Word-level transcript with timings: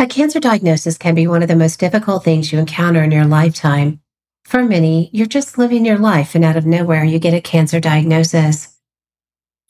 A 0.00 0.06
cancer 0.06 0.38
diagnosis 0.38 0.96
can 0.96 1.16
be 1.16 1.26
one 1.26 1.42
of 1.42 1.48
the 1.48 1.56
most 1.56 1.80
difficult 1.80 2.22
things 2.22 2.52
you 2.52 2.60
encounter 2.60 3.02
in 3.02 3.10
your 3.10 3.24
lifetime. 3.24 4.00
For 4.44 4.62
many, 4.62 5.10
you're 5.12 5.26
just 5.26 5.58
living 5.58 5.84
your 5.84 5.98
life 5.98 6.36
and 6.36 6.44
out 6.44 6.56
of 6.56 6.64
nowhere 6.64 7.02
you 7.02 7.18
get 7.18 7.34
a 7.34 7.40
cancer 7.40 7.80
diagnosis. 7.80 8.76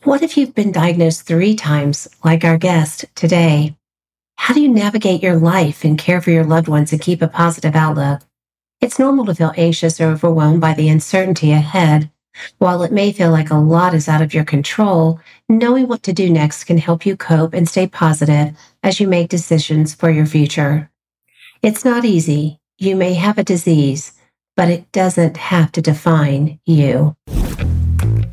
What 0.03 0.23
if 0.23 0.37
you've 0.37 0.55
been 0.55 0.71
diagnosed 0.71 1.23
three 1.23 1.57
times, 1.57 2.09
like 2.23 2.45
our 2.45 2.59
guest 2.59 3.07
today? 3.15 3.75
How 4.37 4.53
do 4.53 4.61
you 4.61 4.69
navigate 4.69 5.23
your 5.23 5.37
life 5.37 5.83
and 5.83 5.99
care 5.99 6.21
for 6.21 6.31
your 6.31 6.45
loved 6.45 6.69
ones 6.69 6.93
and 6.93 7.01
keep 7.01 7.23
a 7.23 7.29
positive 7.29 7.75
outlook? 7.75 8.21
It's 8.83 8.99
normal 8.99 9.25
to 9.25 9.35
feel 9.35 9.55
anxious 9.57 9.99
or 9.99 10.11
overwhelmed 10.11 10.61
by 10.61 10.75
the 10.75 10.91
uncertainty 10.91 11.53
ahead. 11.53 12.11
While 12.59 12.83
it 12.83 12.93
may 12.93 13.13
feel 13.13 13.31
like 13.31 13.51
a 13.51 13.57
lot 13.57 13.95
is 13.95 14.09
out 14.09 14.23
of 14.23 14.35
your 14.35 14.45
control, 14.45 15.21
knowing 15.49 15.89
what 15.89 16.03
to 16.05 16.13
do 16.13 16.31
next 16.31 16.65
can 16.65 16.79
help 16.79 17.07
you 17.07 17.17
cope 17.17 17.55
and 17.55 17.69
stay 17.69 17.87
positive 17.87 18.57
as 18.83 19.01
you 19.01 19.09
make 19.09 19.29
decisions 19.29 19.95
for 19.95 20.11
your 20.11 20.27
future. 20.27 20.91
It's 21.63 21.85
not 21.85 22.05
easy. 22.05 22.59
You 22.79 22.97
may 22.97 23.15
have 23.15 23.39
a 23.39 23.45
disease, 23.45 24.13
but 24.57 24.69
it 24.69 24.91
doesn't 24.93 25.37
have 25.37 25.73
to 25.73 25.83
define 25.83 26.61
you. 26.65 27.17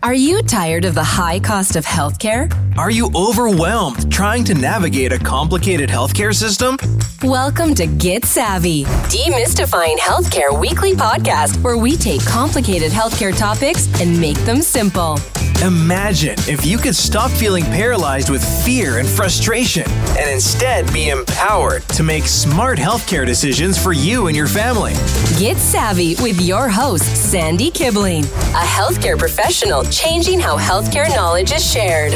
Are 0.06 0.14
you 0.14 0.44
tired 0.44 0.86
of 0.86 0.94
the 0.94 1.04
high 1.04 1.40
cost 1.40 1.76
of 1.76 1.84
healthcare? 1.84 2.48
Are 2.78 2.92
you 2.92 3.10
overwhelmed 3.16 4.12
trying 4.12 4.44
to 4.44 4.54
navigate 4.54 5.12
a 5.12 5.18
complicated 5.18 5.90
healthcare 5.90 6.32
system? 6.32 6.78
Welcome 7.24 7.74
to 7.74 7.88
Get 7.88 8.24
Savvy, 8.24 8.84
Demystifying 9.10 9.96
Healthcare 9.96 10.60
weekly 10.62 10.94
podcast 10.94 11.60
where 11.64 11.76
we 11.76 11.98
take 11.98 12.24
complicated 12.28 12.92
healthcare 12.92 13.36
topics 13.36 13.88
and 14.00 14.22
make 14.22 14.38
them 14.46 14.62
simple. 14.62 15.18
Imagine 15.64 16.36
if 16.50 16.66
you 16.66 16.78
could 16.78 16.96
stop 16.96 17.32
feeling 17.32 17.64
paralyzed 17.64 18.30
with 18.30 18.44
fear 18.66 19.00
and 19.00 19.08
frustration 19.08 19.90
and 19.90 20.30
instead 20.30 20.92
be 20.94 21.10
empowered 21.10 21.82
to 21.90 22.04
make 22.04 22.26
smart 22.26 22.78
healthcare 22.78 23.26
decisions 23.26 23.82
for 23.82 23.94
you 23.94 24.28
and 24.28 24.36
your 24.36 24.48
family. 24.48 24.92
Get 25.40 25.56
Savvy 25.56 26.16
with 26.22 26.42
your 26.42 26.68
host, 26.68 27.06
Sandy 27.32 27.72
Kibling, 27.72 28.26
a 28.54 28.66
healthcare 28.66 29.18
professional 29.18 29.86
changing 29.86 30.42
how 30.42 30.58
healthcare 30.58 31.08
knowledge 31.16 31.54
is 31.54 31.66
shared. 31.66 32.12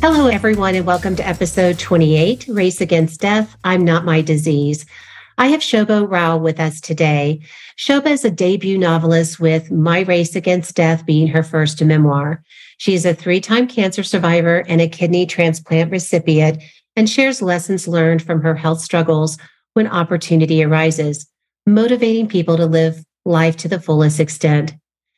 Hello, 0.00 0.28
everyone, 0.28 0.74
and 0.74 0.86
welcome 0.86 1.14
to 1.16 1.28
episode 1.28 1.78
28 1.78 2.46
Race 2.48 2.80
Against 2.80 3.20
Death 3.20 3.54
I'm 3.64 3.84
Not 3.84 4.06
My 4.06 4.22
Disease. 4.22 4.86
I 5.40 5.46
have 5.46 5.60
Shoba 5.60 6.10
Rao 6.10 6.36
with 6.36 6.58
us 6.58 6.80
today. 6.80 7.38
Shoba 7.76 8.08
is 8.08 8.24
a 8.24 8.30
debut 8.30 8.76
novelist 8.76 9.38
with 9.38 9.70
My 9.70 10.00
Race 10.00 10.34
Against 10.34 10.74
Death 10.74 11.06
being 11.06 11.28
her 11.28 11.44
first 11.44 11.80
memoir. 11.80 12.42
She 12.78 12.94
is 12.94 13.06
a 13.06 13.14
three 13.14 13.40
time 13.40 13.68
cancer 13.68 14.02
survivor 14.02 14.64
and 14.66 14.80
a 14.80 14.88
kidney 14.88 15.26
transplant 15.26 15.92
recipient 15.92 16.60
and 16.96 17.08
shares 17.08 17.40
lessons 17.40 17.86
learned 17.86 18.20
from 18.20 18.42
her 18.42 18.56
health 18.56 18.80
struggles 18.80 19.38
when 19.74 19.86
opportunity 19.86 20.64
arises, 20.64 21.24
motivating 21.66 22.26
people 22.26 22.56
to 22.56 22.66
live 22.66 23.04
life 23.24 23.56
to 23.58 23.68
the 23.68 23.80
fullest 23.80 24.18
extent. 24.18 24.74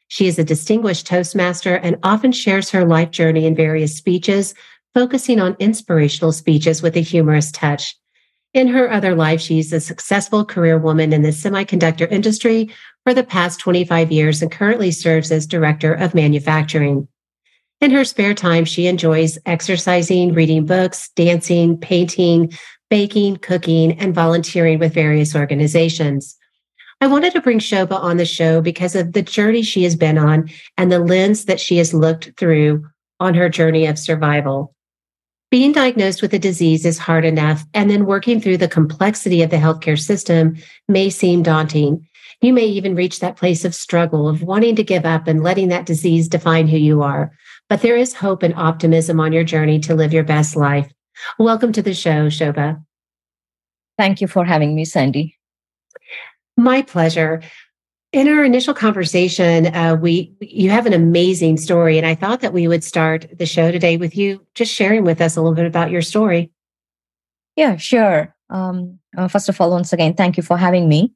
She 0.09 0.27
is 0.27 0.39
a 0.39 0.45
distinguished 0.45 1.07
Toastmaster 1.07 1.77
and 1.77 1.97
often 2.03 2.33
shares 2.33 2.69
her 2.73 2.85
life 2.85 3.11
journey 3.11 3.47
in 3.47 3.57
various 3.57 3.97
speeches, 3.97 4.53
focusing 4.93 5.41
on 5.41 5.57
inspirational 5.59 6.33
speeches 6.33 6.83
with 6.83 6.95
a 6.95 7.01
humorous 7.01 7.51
touch. 7.51 7.97
In 8.53 8.69
her 8.69 8.91
other 8.91 9.15
life, 9.15 9.41
she's 9.41 9.73
a 9.73 9.79
successful 9.79 10.45
career 10.45 10.77
woman 10.77 11.13
in 11.13 11.23
the 11.23 11.29
semiconductor 11.29 12.11
industry 12.11 12.71
for 13.05 13.15
the 13.15 13.23
past 13.23 13.61
25 13.61 14.11
years 14.11 14.43
and 14.43 14.51
currently 14.51 14.91
serves 14.91 15.31
as 15.31 15.47
director 15.47 15.95
of 15.95 16.15
manufacturing. 16.15 17.07
In 17.81 17.93
her 17.93 18.05
spare 18.05 18.35
time, 18.35 18.65
she 18.65 18.89
enjoys 18.89 19.39
exercising, 19.47 20.35
reading 20.35 20.67
books, 20.67 21.11
dancing, 21.15 21.79
painting, 21.79 22.53
baking, 22.91 23.37
cooking, 23.37 23.99
and 24.01 24.15
volunteering 24.15 24.81
with 24.81 24.93
various 24.93 25.37
organizations. 25.37 26.37
I 27.01 27.07
wanted 27.07 27.33
to 27.35 27.41
bring 27.41 27.61
Shoba 27.61 27.93
on 27.93 28.17
the 28.17 28.27
show 28.27 28.61
because 28.61 28.97
of 28.97 29.13
the 29.13 29.23
journey 29.23 29.63
she 29.63 29.85
has 29.85 29.97
been 29.97 30.19
on 30.19 30.51
and 30.77 30.91
the 30.91 30.99
lens 30.99 31.47
that 31.47 31.61
she 31.61 31.79
has 31.79 31.95
looked 31.95 32.33
through 32.37 32.85
on 33.21 33.35
her 33.35 33.49
journey 33.49 33.87
of 33.87 33.99
survival. 33.99 34.75
Being 35.51 35.73
diagnosed 35.73 36.23
with 36.23 36.33
a 36.33 36.39
disease 36.39 36.87
is 36.87 36.97
hard 36.97 37.25
enough, 37.25 37.65
and 37.75 37.91
then 37.91 38.07
working 38.07 38.41
through 38.41 38.59
the 38.59 38.69
complexity 38.69 39.43
of 39.43 39.51
the 39.51 39.57
healthcare 39.57 39.99
system 39.99 40.57
may 40.87 41.11
seem 41.11 41.43
daunting. 41.43 42.07
You 42.41 42.53
may 42.53 42.67
even 42.67 42.95
reach 42.95 43.19
that 43.19 43.37
place 43.37 43.65
of 43.65 43.75
struggle, 43.75 44.29
of 44.29 44.45
wanting 44.45 44.77
to 44.77 44.85
give 44.85 45.05
up 45.05 45.27
and 45.27 45.43
letting 45.43 45.69
that 45.69 45.87
disease 45.87 46.29
define 46.29 46.69
who 46.69 46.77
you 46.77 47.03
are. 47.03 47.33
But 47.69 47.83
there 47.83 47.97
is 47.97 48.15
hope 48.15 48.45
and 48.45 48.55
optimism 48.55 49.19
on 49.19 49.33
your 49.33 49.43
journey 49.43 49.81
to 49.81 49.95
live 49.97 50.13
your 50.13 50.23
best 50.23 50.55
life. 50.55 50.89
Welcome 51.37 51.73
to 51.73 51.83
the 51.83 51.95
show, 51.95 52.29
Shoba. 52.29 52.85
Thank 53.99 54.21
you 54.21 54.29
for 54.29 54.45
having 54.45 54.77
me, 54.77 54.85
Sandy. 54.85 55.37
My 56.57 56.83
pleasure. 56.83 57.43
In 58.13 58.27
our 58.27 58.43
initial 58.43 58.75
conversation, 58.75 59.67
uh, 59.67 59.95
we 59.95 60.35
you 60.41 60.71
have 60.71 60.87
an 60.87 60.93
amazing 60.93 61.57
story, 61.57 61.97
and 61.97 62.05
I 62.05 62.17
thought 62.17 62.41
that 62.41 62.53
we 62.53 62.67
would 62.67 62.83
start 62.83 63.27
the 63.39 63.47
show 63.47 63.71
today 63.71 63.97
with 63.97 64.17
you 64.17 64.45
just 64.57 64.75
sharing 64.75 65.05
with 65.05 65.21
us 65.21 65.37
a 65.37 65.41
little 65.41 65.55
bit 65.55 65.67
about 65.67 65.93
your 65.93 66.03
story. 66.03 66.51
Yeah, 67.55 67.77
sure. 67.77 68.35
Um, 68.49 68.99
uh, 69.17 69.29
first 69.29 69.49
of 69.49 69.61
all, 69.61 69.71
once 69.71 69.93
again, 69.93 70.15
thank 70.15 70.37
you 70.37 70.43
for 70.43 70.57
having 70.57 70.89
me. 70.89 71.13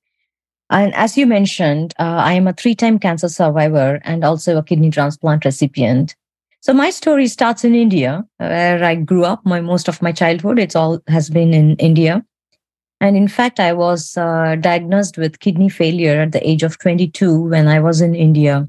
And 0.71 0.95
as 0.95 1.19
you 1.19 1.27
mentioned, 1.27 1.95
uh, 1.99 2.03
I 2.03 2.35
am 2.35 2.47
a 2.47 2.53
three-time 2.53 3.01
cancer 3.01 3.29
survivor 3.29 4.01
and 4.05 4.25
also 4.25 4.57
a 4.57 4.63
kidney 4.63 4.91
transplant 4.91 5.45
recipient. 5.45 6.15
So 6.61 6.73
my 6.73 6.91
story 6.91 7.27
starts 7.27 7.65
in 7.65 7.75
India, 7.75 8.25
where 8.37 8.85
I 8.85 8.95
grew 8.95 9.25
up. 9.25 9.45
My 9.45 9.61
most 9.61 9.89
of 9.89 10.01
my 10.01 10.13
childhood, 10.13 10.61
it's 10.61 10.77
all 10.77 11.01
has 11.09 11.29
been 11.29 11.53
in 11.53 11.77
India. 11.77 12.25
And 13.05 13.19
in 13.19 13.29
fact, 13.29 13.61
I 13.61 13.75
was 13.75 14.17
uh, 14.17 14.57
diagnosed 14.59 15.19
with 15.19 15.41
kidney 15.41 15.69
failure 15.69 16.23
at 16.23 16.33
the 16.33 16.49
age 16.49 16.63
of 16.63 16.79
22 16.79 17.51
when 17.51 17.69
I 17.69 17.79
was 17.79 18.01
in 18.01 18.15
India. 18.15 18.67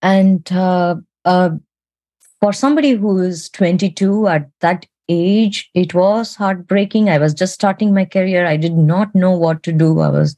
And 0.00 0.50
uh, 0.50 0.94
uh, 1.26 1.50
for 2.40 2.54
somebody 2.54 2.92
who 2.92 3.18
is 3.18 3.50
22 3.50 4.28
at 4.28 4.48
that 4.60 4.86
age, 5.10 5.68
it 5.74 5.92
was 5.92 6.34
heartbreaking. 6.34 7.10
I 7.10 7.18
was 7.18 7.34
just 7.34 7.52
starting 7.52 7.92
my 7.92 8.06
career. 8.06 8.46
I 8.46 8.56
did 8.56 8.72
not 8.72 9.14
know 9.14 9.32
what 9.32 9.62
to 9.64 9.72
do. 9.72 10.00
I 10.00 10.08
was, 10.08 10.34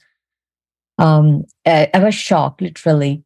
um, 0.98 1.44
I, 1.64 1.88
I 1.94 2.00
was 2.00 2.16
shocked, 2.16 2.62
literally. 2.62 3.22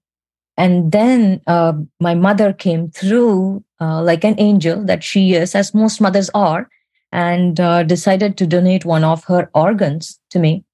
And 0.58 0.92
then 0.92 1.40
uh, 1.46 1.72
my 1.98 2.14
mother 2.14 2.52
came 2.52 2.90
through 2.90 3.64
uh, 3.80 4.02
like 4.02 4.22
an 4.22 4.34
angel 4.36 4.84
that 4.84 5.02
she 5.02 5.32
is, 5.32 5.54
as 5.54 5.72
most 5.72 5.98
mothers 5.98 6.28
are 6.34 6.68
and 7.14 7.60
uh, 7.60 7.84
decided 7.84 8.36
to 8.36 8.46
donate 8.46 8.84
one 8.84 9.04
of 9.04 9.24
her 9.24 9.48
organs 9.54 10.18
to 10.30 10.40
me. 10.40 10.64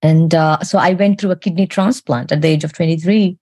And 0.00 0.34
uh, 0.34 0.60
so 0.60 0.78
I 0.78 0.94
went 0.94 1.20
through 1.20 1.32
a 1.32 1.36
kidney 1.36 1.66
transplant 1.66 2.32
at 2.32 2.40
the 2.40 2.48
age 2.48 2.64
of 2.64 2.72
23, 2.72 3.36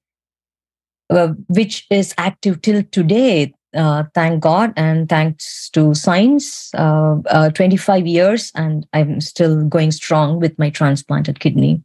uh, 1.11 1.29
which 1.49 1.87
is 1.91 2.13
active 2.19 2.61
till 2.61 2.83
today. 2.91 3.55
Uh, 3.75 4.05
thank 4.15 4.43
God 4.43 4.73
and 4.77 5.09
thanks 5.09 5.69
to 5.71 5.95
science, 5.95 6.75
uh, 6.75 7.17
uh, 7.29 7.51
25 7.51 8.07
years, 8.07 8.51
and 8.55 8.87
I'm 8.93 9.21
still 9.21 9.65
going 9.65 9.93
strong 9.93 10.41
with 10.41 10.59
my 10.59 10.71
transplanted 10.71 11.41
kidney. 11.41 11.85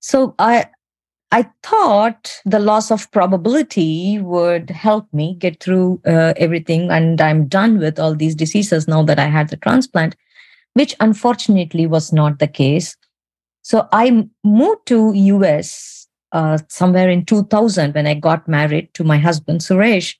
So 0.00 0.34
I, 0.38 0.66
I 1.32 1.48
thought 1.62 2.42
the 2.44 2.58
loss 2.58 2.90
of 2.90 3.10
probability 3.10 4.18
would 4.18 4.68
help 4.68 5.10
me 5.14 5.34
get 5.34 5.60
through 5.60 6.02
uh, 6.06 6.34
everything, 6.36 6.90
and 6.90 7.18
I'm 7.22 7.48
done 7.48 7.78
with 7.78 7.98
all 7.98 8.14
these 8.14 8.34
diseases 8.34 8.86
now 8.86 9.02
that 9.04 9.18
I 9.18 9.24
had 9.24 9.48
the 9.48 9.56
transplant, 9.56 10.14
which 10.74 10.94
unfortunately 11.00 11.86
was 11.86 12.12
not 12.12 12.38
the 12.38 12.46
case. 12.46 12.98
So 13.62 13.88
I 13.92 14.28
moved 14.44 14.86
to 14.86 15.14
US 15.14 16.06
uh, 16.32 16.58
somewhere 16.68 17.08
in 17.08 17.24
2000 17.24 17.94
when 17.94 18.06
I 18.06 18.12
got 18.12 18.46
married 18.46 18.92
to 18.92 19.02
my 19.02 19.16
husband 19.16 19.62
Suresh, 19.62 20.14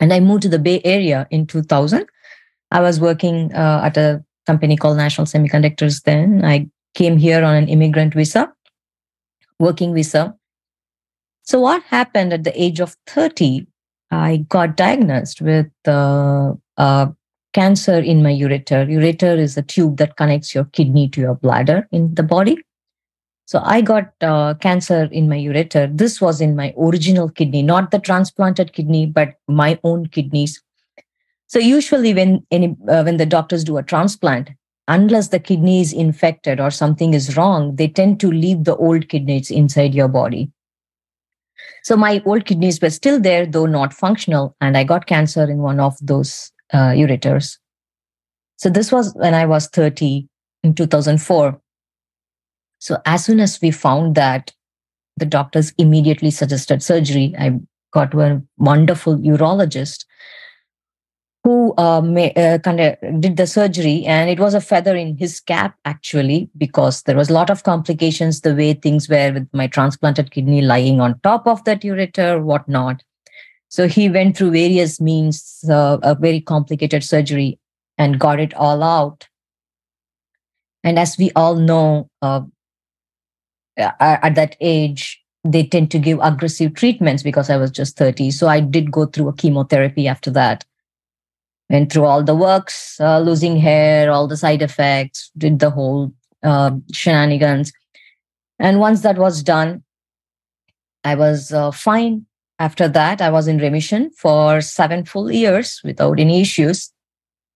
and 0.00 0.10
I 0.10 0.20
moved 0.20 0.44
to 0.44 0.48
the 0.48 0.58
Bay 0.58 0.80
Area 0.86 1.28
in 1.30 1.46
2000. 1.46 2.06
I 2.70 2.80
was 2.80 2.98
working 2.98 3.52
uh, 3.52 3.82
at 3.84 3.98
a 3.98 4.24
company 4.46 4.78
called 4.78 4.96
National 4.96 5.26
Semiconductors. 5.26 6.02
Then 6.04 6.42
I 6.46 6.70
came 6.94 7.18
here 7.18 7.44
on 7.44 7.56
an 7.56 7.68
immigrant 7.68 8.14
visa 8.14 8.50
working 9.58 9.94
visa. 9.94 10.34
So, 11.42 11.60
what 11.60 11.82
happened 11.84 12.32
at 12.32 12.44
the 12.44 12.60
age 12.60 12.80
of 12.80 12.96
30? 13.06 13.66
I 14.10 14.38
got 14.48 14.76
diagnosed 14.76 15.40
with 15.40 15.70
uh, 15.86 16.52
uh, 16.76 17.06
cancer 17.52 17.98
in 17.98 18.22
my 18.22 18.32
ureter. 18.32 18.88
Ureter 18.88 19.38
is 19.38 19.56
a 19.56 19.62
tube 19.62 19.96
that 19.98 20.16
connects 20.16 20.54
your 20.54 20.64
kidney 20.64 21.08
to 21.10 21.20
your 21.20 21.34
bladder 21.34 21.88
in 21.92 22.14
the 22.14 22.22
body. 22.22 22.58
So, 23.46 23.60
I 23.62 23.82
got 23.82 24.12
uh, 24.22 24.54
cancer 24.54 25.04
in 25.12 25.28
my 25.28 25.36
ureter. 25.36 25.96
This 25.96 26.20
was 26.20 26.40
in 26.40 26.56
my 26.56 26.72
original 26.78 27.28
kidney, 27.28 27.62
not 27.62 27.90
the 27.90 27.98
transplanted 27.98 28.72
kidney, 28.72 29.06
but 29.06 29.34
my 29.48 29.78
own 29.84 30.06
kidneys. 30.06 30.62
So, 31.46 31.58
usually, 31.58 32.14
when 32.14 32.46
any 32.50 32.74
uh, 32.88 33.02
when 33.02 33.18
the 33.18 33.26
doctors 33.26 33.64
do 33.64 33.76
a 33.76 33.82
transplant, 33.82 34.50
unless 34.88 35.28
the 35.28 35.38
kidney 35.38 35.80
is 35.80 35.92
infected 35.92 36.60
or 36.60 36.70
something 36.70 37.14
is 37.14 37.36
wrong, 37.36 37.76
they 37.76 37.88
tend 37.88 38.20
to 38.20 38.30
leave 38.30 38.64
the 38.64 38.76
old 38.76 39.08
kidneys 39.08 39.50
inside 39.50 39.94
your 39.94 40.08
body. 40.08 40.50
So 41.82 41.96
my 41.96 42.22
old 42.24 42.46
kidneys 42.46 42.80
were 42.80 42.90
still 42.90 43.20
there, 43.20 43.46
though 43.46 43.66
not 43.66 43.92
functional, 43.92 44.56
and 44.60 44.76
I 44.76 44.84
got 44.84 45.06
cancer 45.06 45.44
in 45.44 45.58
one 45.58 45.80
of 45.80 45.96
those 46.00 46.50
uh, 46.72 46.90
ureters. 46.90 47.58
So 48.56 48.70
this 48.70 48.90
was 48.90 49.14
when 49.14 49.34
I 49.34 49.46
was 49.46 49.68
30 49.68 50.26
in 50.62 50.74
2004. 50.74 51.60
So 52.78 52.98
as 53.06 53.24
soon 53.24 53.40
as 53.40 53.60
we 53.60 53.70
found 53.70 54.14
that, 54.14 54.52
the 55.16 55.26
doctors 55.26 55.72
immediately 55.78 56.30
suggested 56.30 56.82
surgery. 56.82 57.34
I 57.38 57.60
got 57.92 58.10
to 58.10 58.20
a 58.20 58.42
wonderful 58.58 59.16
urologist 59.18 60.04
who 61.44 61.74
uh, 61.76 62.00
uh, 62.00 62.58
kind 62.58 62.80
of 62.80 63.20
did 63.20 63.36
the 63.36 63.46
surgery 63.46 64.04
and 64.06 64.30
it 64.30 64.40
was 64.40 64.54
a 64.54 64.60
feather 64.62 64.96
in 64.96 65.16
his 65.18 65.40
cap 65.40 65.76
actually 65.84 66.48
because 66.56 67.02
there 67.02 67.16
was 67.16 67.28
a 67.28 67.34
lot 67.34 67.50
of 67.50 67.62
complications 67.64 68.40
the 68.40 68.54
way 68.54 68.72
things 68.72 69.10
were 69.10 69.30
with 69.30 69.46
my 69.52 69.66
transplanted 69.66 70.30
kidney 70.30 70.62
lying 70.62 71.02
on 71.02 71.20
top 71.20 71.46
of 71.46 71.62
that 71.64 71.82
ureter 71.82 72.42
whatnot. 72.42 73.02
So 73.68 73.86
he 73.86 74.08
went 74.08 74.36
through 74.36 74.52
various 74.52 75.00
means 75.00 75.62
uh, 75.68 75.98
a 76.02 76.14
very 76.14 76.40
complicated 76.40 77.04
surgery 77.04 77.58
and 77.98 78.18
got 78.18 78.40
it 78.40 78.54
all 78.54 78.82
out. 78.82 79.28
And 80.82 80.98
as 80.98 81.18
we 81.18 81.30
all 81.36 81.56
know 81.56 82.08
uh, 82.22 82.42
at 83.76 84.34
that 84.34 84.56
age 84.60 85.20
they 85.46 85.66
tend 85.66 85.90
to 85.90 85.98
give 85.98 86.18
aggressive 86.22 86.74
treatments 86.74 87.22
because 87.22 87.50
i 87.50 87.56
was 87.56 87.70
just 87.70 87.96
30 87.96 88.30
so 88.30 88.48
i 88.48 88.60
did 88.60 88.90
go 88.90 89.04
through 89.06 89.28
a 89.28 89.32
chemotherapy 89.32 90.08
after 90.08 90.30
that 90.30 90.64
went 91.70 91.92
through 91.92 92.04
all 92.04 92.22
the 92.22 92.34
works, 92.34 92.98
uh, 93.00 93.18
losing 93.20 93.56
hair, 93.56 94.10
all 94.10 94.28
the 94.28 94.36
side 94.36 94.62
effects, 94.62 95.30
did 95.36 95.58
the 95.58 95.70
whole 95.70 96.12
uh, 96.42 96.72
shenanigans. 96.92 97.72
And 98.58 98.80
once 98.80 99.02
that 99.02 99.18
was 99.18 99.42
done, 99.42 99.82
I 101.04 101.14
was 101.14 101.52
uh, 101.52 101.70
fine. 101.70 102.26
After 102.58 102.86
that, 102.88 103.20
I 103.20 103.30
was 103.30 103.48
in 103.48 103.58
remission 103.58 104.10
for 104.16 104.60
seven 104.60 105.04
full 105.04 105.30
years 105.30 105.80
without 105.84 106.20
any 106.20 106.40
issues. 106.40 106.92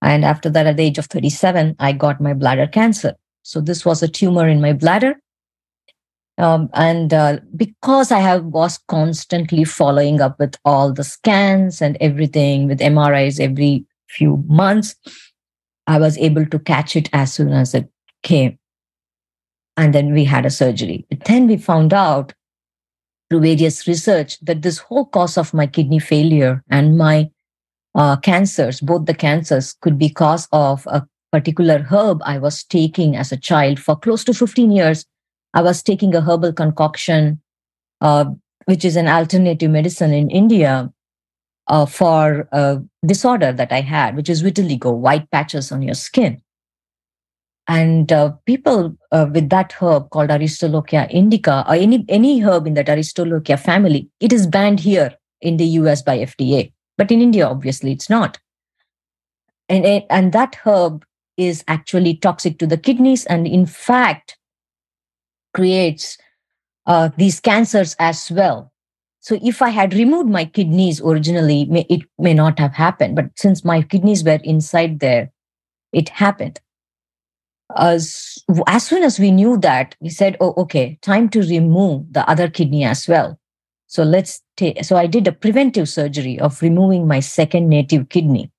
And 0.02 0.24
after 0.24 0.50
that, 0.50 0.66
at 0.66 0.76
the 0.76 0.84
age 0.84 0.98
of 0.98 1.06
37, 1.06 1.76
I 1.78 1.92
got 1.92 2.20
my 2.20 2.34
bladder 2.34 2.66
cancer. 2.66 3.14
So 3.42 3.60
this 3.60 3.84
was 3.84 4.02
a 4.02 4.08
tumor 4.08 4.48
in 4.48 4.60
my 4.60 4.72
bladder. 4.72 5.20
Um, 6.36 6.70
and 6.74 7.12
uh, 7.12 7.38
because 7.56 8.12
I 8.12 8.20
have 8.20 8.44
was 8.44 8.78
constantly 8.86 9.64
following 9.64 10.20
up 10.20 10.38
with 10.38 10.56
all 10.64 10.92
the 10.92 11.02
scans 11.02 11.82
and 11.82 11.96
everything 12.00 12.68
with 12.68 12.78
MRIs 12.78 13.40
every 13.40 13.84
few 14.08 14.44
months, 14.46 14.96
I 15.86 15.98
was 15.98 16.18
able 16.18 16.46
to 16.46 16.58
catch 16.58 16.96
it 16.96 17.08
as 17.12 17.32
soon 17.32 17.52
as 17.52 17.74
it 17.74 17.88
came. 18.22 18.58
And 19.76 19.94
then 19.94 20.12
we 20.12 20.24
had 20.24 20.44
a 20.44 20.50
surgery. 20.50 21.06
But 21.08 21.24
then 21.24 21.46
we 21.46 21.56
found 21.56 21.94
out 21.94 22.34
through 23.28 23.40
various 23.40 23.86
research 23.86 24.38
that 24.40 24.62
this 24.62 24.78
whole 24.78 25.06
cause 25.06 25.36
of 25.38 25.54
my 25.54 25.66
kidney 25.66 25.98
failure 25.98 26.62
and 26.70 26.98
my 26.98 27.30
uh, 27.94 28.16
cancers, 28.16 28.80
both 28.80 29.06
the 29.06 29.14
cancers, 29.14 29.74
could 29.80 29.98
be 29.98 30.08
cause 30.08 30.48
of 30.52 30.86
a 30.86 31.06
particular 31.32 31.78
herb 31.78 32.20
I 32.24 32.38
was 32.38 32.64
taking 32.64 33.16
as 33.16 33.32
a 33.32 33.36
child 33.36 33.78
for 33.78 33.96
close 33.96 34.24
to 34.24 34.34
15 34.34 34.70
years. 34.70 35.04
I 35.54 35.62
was 35.62 35.82
taking 35.82 36.14
a 36.14 36.20
herbal 36.20 36.52
concoction, 36.52 37.40
uh, 38.00 38.26
which 38.66 38.84
is 38.84 38.96
an 38.96 39.08
alternative 39.08 39.70
medicine 39.70 40.12
in 40.12 40.30
India, 40.30 40.92
uh, 41.68 41.86
for 41.86 42.48
a 42.52 42.80
disorder 43.06 43.52
that 43.52 43.72
I 43.72 43.80
had, 43.80 44.16
which 44.16 44.28
is 44.28 44.42
vitiligo, 44.42 44.94
white 44.94 45.30
patches 45.30 45.70
on 45.70 45.82
your 45.82 45.94
skin. 45.94 46.42
And 47.66 48.10
uh, 48.10 48.32
people 48.46 48.96
uh, 49.12 49.26
with 49.30 49.50
that 49.50 49.72
herb 49.72 50.08
called 50.10 50.30
Aristolochia 50.30 51.06
indica, 51.10 51.64
or 51.68 51.74
any, 51.74 52.04
any 52.08 52.40
herb 52.40 52.66
in 52.66 52.74
that 52.74 52.88
Aristolochia 52.88 53.58
family, 53.58 54.08
it 54.20 54.32
is 54.32 54.46
banned 54.46 54.80
here 54.80 55.14
in 55.42 55.58
the 55.58 55.66
US 55.66 56.00
by 56.00 56.18
FDA. 56.18 56.72
But 56.96 57.12
in 57.12 57.20
India, 57.20 57.46
obviously, 57.46 57.92
it's 57.92 58.08
not. 58.08 58.38
And, 59.68 60.02
and 60.08 60.32
that 60.32 60.56
herb 60.64 61.04
is 61.36 61.62
actually 61.68 62.16
toxic 62.16 62.58
to 62.58 62.66
the 62.66 62.78
kidneys 62.78 63.26
and, 63.26 63.46
in 63.46 63.66
fact, 63.66 64.38
creates 65.52 66.16
uh, 66.86 67.10
these 67.18 67.38
cancers 67.38 67.94
as 67.98 68.30
well 68.30 68.72
so 69.20 69.38
if 69.42 69.62
I 69.62 69.70
had 69.70 69.94
removed 69.94 70.30
my 70.30 70.44
kidneys 70.44 71.00
originally, 71.00 71.68
it 71.88 72.02
may 72.18 72.34
not 72.34 72.58
have 72.58 72.72
happened. 72.72 73.16
But 73.16 73.30
since 73.36 73.64
my 73.64 73.82
kidneys 73.82 74.24
were 74.24 74.38
inside 74.44 75.00
there, 75.00 75.32
it 75.92 76.08
happened. 76.08 76.60
As, 77.76 78.38
as 78.66 78.86
soon 78.86 79.02
as 79.02 79.18
we 79.18 79.30
knew 79.30 79.58
that, 79.58 79.94
we 80.00 80.08
said, 80.08 80.36
oh, 80.40 80.54
okay, 80.56 80.98
time 81.02 81.28
to 81.30 81.40
remove 81.40 82.12
the 82.12 82.28
other 82.28 82.48
kidney 82.48 82.84
as 82.84 83.06
well. 83.06 83.38
So 83.88 84.02
let's 84.02 84.42
take, 84.56 84.84
so 84.84 84.96
I 84.96 85.06
did 85.06 85.26
a 85.26 85.32
preventive 85.32 85.88
surgery 85.88 86.38
of 86.38 86.62
removing 86.62 87.06
my 87.06 87.20
second 87.20 87.68
native 87.68 88.08
kidney. 88.08 88.50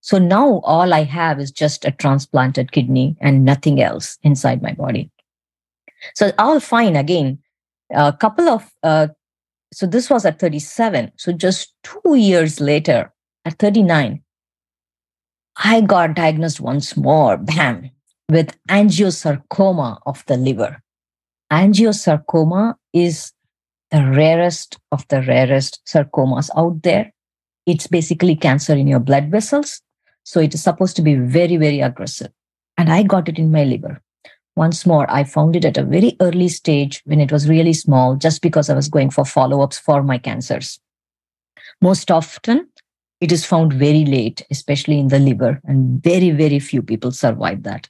So 0.00 0.18
now 0.18 0.60
all 0.60 0.92
I 0.92 1.04
have 1.04 1.38
is 1.38 1.50
just 1.50 1.84
a 1.84 1.90
transplanted 1.90 2.72
kidney 2.72 3.16
and 3.20 3.44
nothing 3.44 3.80
else 3.80 4.18
inside 4.22 4.62
my 4.62 4.72
body. 4.72 5.10
So 6.14 6.32
all 6.38 6.60
fine 6.60 6.96
again. 6.96 7.38
A 7.92 8.12
couple 8.12 8.48
of 8.48 8.70
uh, 8.82 9.08
so 9.72 9.86
this 9.86 10.10
was 10.10 10.24
at 10.24 10.38
37. 10.38 11.12
So 11.16 11.32
just 11.32 11.74
two 11.82 12.16
years 12.16 12.60
later, 12.60 13.12
at 13.44 13.58
39, 13.58 14.22
I 15.62 15.80
got 15.82 16.14
diagnosed 16.14 16.60
once 16.60 16.96
more, 16.96 17.36
bam, 17.36 17.90
with 18.28 18.56
angiosarcoma 18.68 19.98
of 20.06 20.24
the 20.26 20.36
liver. 20.36 20.82
Angiosarcoma 21.52 22.74
is 22.92 23.32
the 23.90 24.06
rarest 24.06 24.78
of 24.92 25.06
the 25.08 25.22
rarest 25.22 25.80
sarcomas 25.86 26.50
out 26.56 26.82
there. 26.82 27.12
It's 27.66 27.86
basically 27.86 28.36
cancer 28.36 28.74
in 28.74 28.86
your 28.86 29.00
blood 29.00 29.30
vessels. 29.30 29.80
So 30.24 30.40
it 30.40 30.54
is 30.54 30.62
supposed 30.62 30.96
to 30.96 31.02
be 31.02 31.14
very, 31.16 31.56
very 31.56 31.80
aggressive. 31.80 32.30
And 32.76 32.90
I 32.90 33.02
got 33.02 33.28
it 33.28 33.38
in 33.38 33.50
my 33.50 33.64
liver. 33.64 34.00
Once 34.56 34.84
more, 34.84 35.10
I 35.10 35.24
found 35.24 35.56
it 35.56 35.64
at 35.64 35.78
a 35.78 35.84
very 35.84 36.16
early 36.20 36.48
stage 36.48 37.02
when 37.04 37.20
it 37.20 37.32
was 37.32 37.48
really 37.48 37.72
small, 37.72 38.16
just 38.16 38.42
because 38.42 38.68
I 38.68 38.74
was 38.74 38.88
going 38.88 39.10
for 39.10 39.24
follow 39.24 39.62
ups 39.62 39.78
for 39.78 40.02
my 40.02 40.18
cancers. 40.18 40.80
Most 41.80 42.10
often, 42.10 42.68
it 43.20 43.32
is 43.32 43.44
found 43.44 43.72
very 43.72 44.04
late, 44.04 44.44
especially 44.50 44.98
in 44.98 45.08
the 45.08 45.18
liver, 45.18 45.60
and 45.64 46.02
very, 46.02 46.30
very 46.30 46.58
few 46.58 46.82
people 46.82 47.12
survive 47.12 47.62
that. 47.62 47.88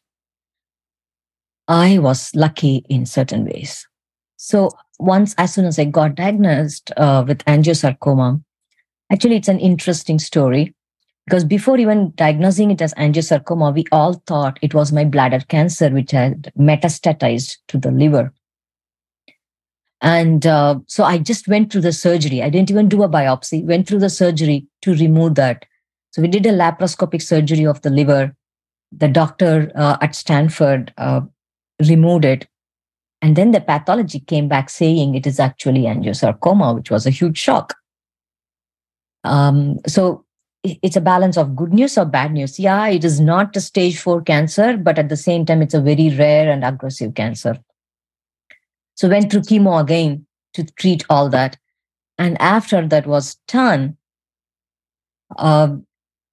I 1.68 1.98
was 1.98 2.34
lucky 2.34 2.84
in 2.88 3.06
certain 3.06 3.44
ways. 3.44 3.86
So, 4.36 4.70
once, 4.98 5.34
as 5.38 5.54
soon 5.54 5.66
as 5.66 5.78
I 5.78 5.84
got 5.84 6.16
diagnosed 6.16 6.90
uh, 6.96 7.24
with 7.26 7.44
angiosarcoma, 7.44 8.42
actually, 9.12 9.36
it's 9.36 9.48
an 9.48 9.60
interesting 9.60 10.18
story. 10.18 10.74
Because 11.30 11.44
before 11.44 11.78
even 11.78 12.12
diagnosing 12.16 12.72
it 12.72 12.82
as 12.82 12.92
angiosarcoma, 12.94 13.72
we 13.72 13.84
all 13.92 14.14
thought 14.26 14.58
it 14.62 14.74
was 14.74 14.90
my 14.90 15.04
bladder 15.04 15.38
cancer, 15.48 15.88
which 15.88 16.10
had 16.10 16.52
metastatized 16.58 17.56
to 17.68 17.78
the 17.78 17.92
liver. 17.92 18.34
And 20.00 20.44
uh, 20.44 20.80
so 20.88 21.04
I 21.04 21.18
just 21.18 21.46
went 21.46 21.70
through 21.70 21.82
the 21.82 21.92
surgery. 21.92 22.42
I 22.42 22.50
didn't 22.50 22.72
even 22.72 22.88
do 22.88 23.04
a 23.04 23.08
biopsy, 23.08 23.64
went 23.64 23.86
through 23.86 24.00
the 24.00 24.10
surgery 24.10 24.66
to 24.82 24.96
remove 24.96 25.36
that. 25.36 25.66
So 26.10 26.20
we 26.20 26.26
did 26.26 26.46
a 26.46 26.52
laparoscopic 26.52 27.22
surgery 27.22 27.64
of 27.64 27.80
the 27.82 27.90
liver. 27.90 28.34
The 28.90 29.06
doctor 29.06 29.70
uh, 29.76 29.98
at 30.00 30.16
Stanford 30.16 30.92
uh, 30.98 31.20
removed 31.88 32.24
it. 32.24 32.48
And 33.22 33.36
then 33.36 33.52
the 33.52 33.60
pathology 33.60 34.18
came 34.18 34.48
back 34.48 34.68
saying 34.68 35.14
it 35.14 35.28
is 35.28 35.38
actually 35.38 35.82
angiosarcoma, 35.82 36.74
which 36.74 36.90
was 36.90 37.06
a 37.06 37.10
huge 37.10 37.38
shock. 37.38 37.76
Um, 39.22 39.78
so 39.86 40.24
it's 40.62 40.96
a 40.96 41.00
balance 41.00 41.36
of 41.36 41.56
good 41.56 41.72
news 41.72 41.96
or 41.96 42.04
bad 42.04 42.32
news. 42.32 42.58
Yeah, 42.58 42.88
it 42.88 43.04
is 43.04 43.20
not 43.20 43.56
a 43.56 43.60
stage 43.60 43.98
four 43.98 44.20
cancer, 44.20 44.76
but 44.76 44.98
at 44.98 45.08
the 45.08 45.16
same 45.16 45.46
time, 45.46 45.62
it's 45.62 45.74
a 45.74 45.80
very 45.80 46.10
rare 46.10 46.50
and 46.50 46.64
aggressive 46.64 47.14
cancer. 47.14 47.58
So 48.94 49.08
went 49.08 49.30
through 49.30 49.42
chemo 49.42 49.80
again 49.80 50.26
to 50.54 50.64
treat 50.64 51.04
all 51.08 51.28
that. 51.30 51.56
And 52.18 52.40
after 52.40 52.86
that 52.86 53.06
was 53.06 53.36
done, 53.48 53.96
uh, 55.38 55.76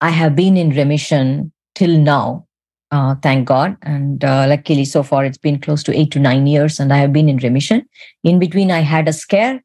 I 0.01 0.09
have 0.09 0.35
been 0.35 0.57
in 0.57 0.71
remission 0.71 1.53
till 1.75 1.97
now, 1.97 2.45
uh, 2.91 3.15
thank 3.21 3.47
God. 3.47 3.77
And 3.83 4.23
uh, 4.23 4.47
luckily, 4.49 4.83
so 4.83 5.03
far, 5.03 5.23
it's 5.23 5.37
been 5.37 5.59
close 5.59 5.83
to 5.83 5.95
eight 5.95 6.11
to 6.11 6.19
nine 6.19 6.45
years, 6.45 6.79
and 6.79 6.91
I 6.91 6.97
have 6.97 7.13
been 7.13 7.29
in 7.29 7.37
remission. 7.37 7.87
In 8.23 8.39
between, 8.39 8.71
I 8.71 8.79
had 8.79 9.07
a 9.07 9.13
scare 9.13 9.63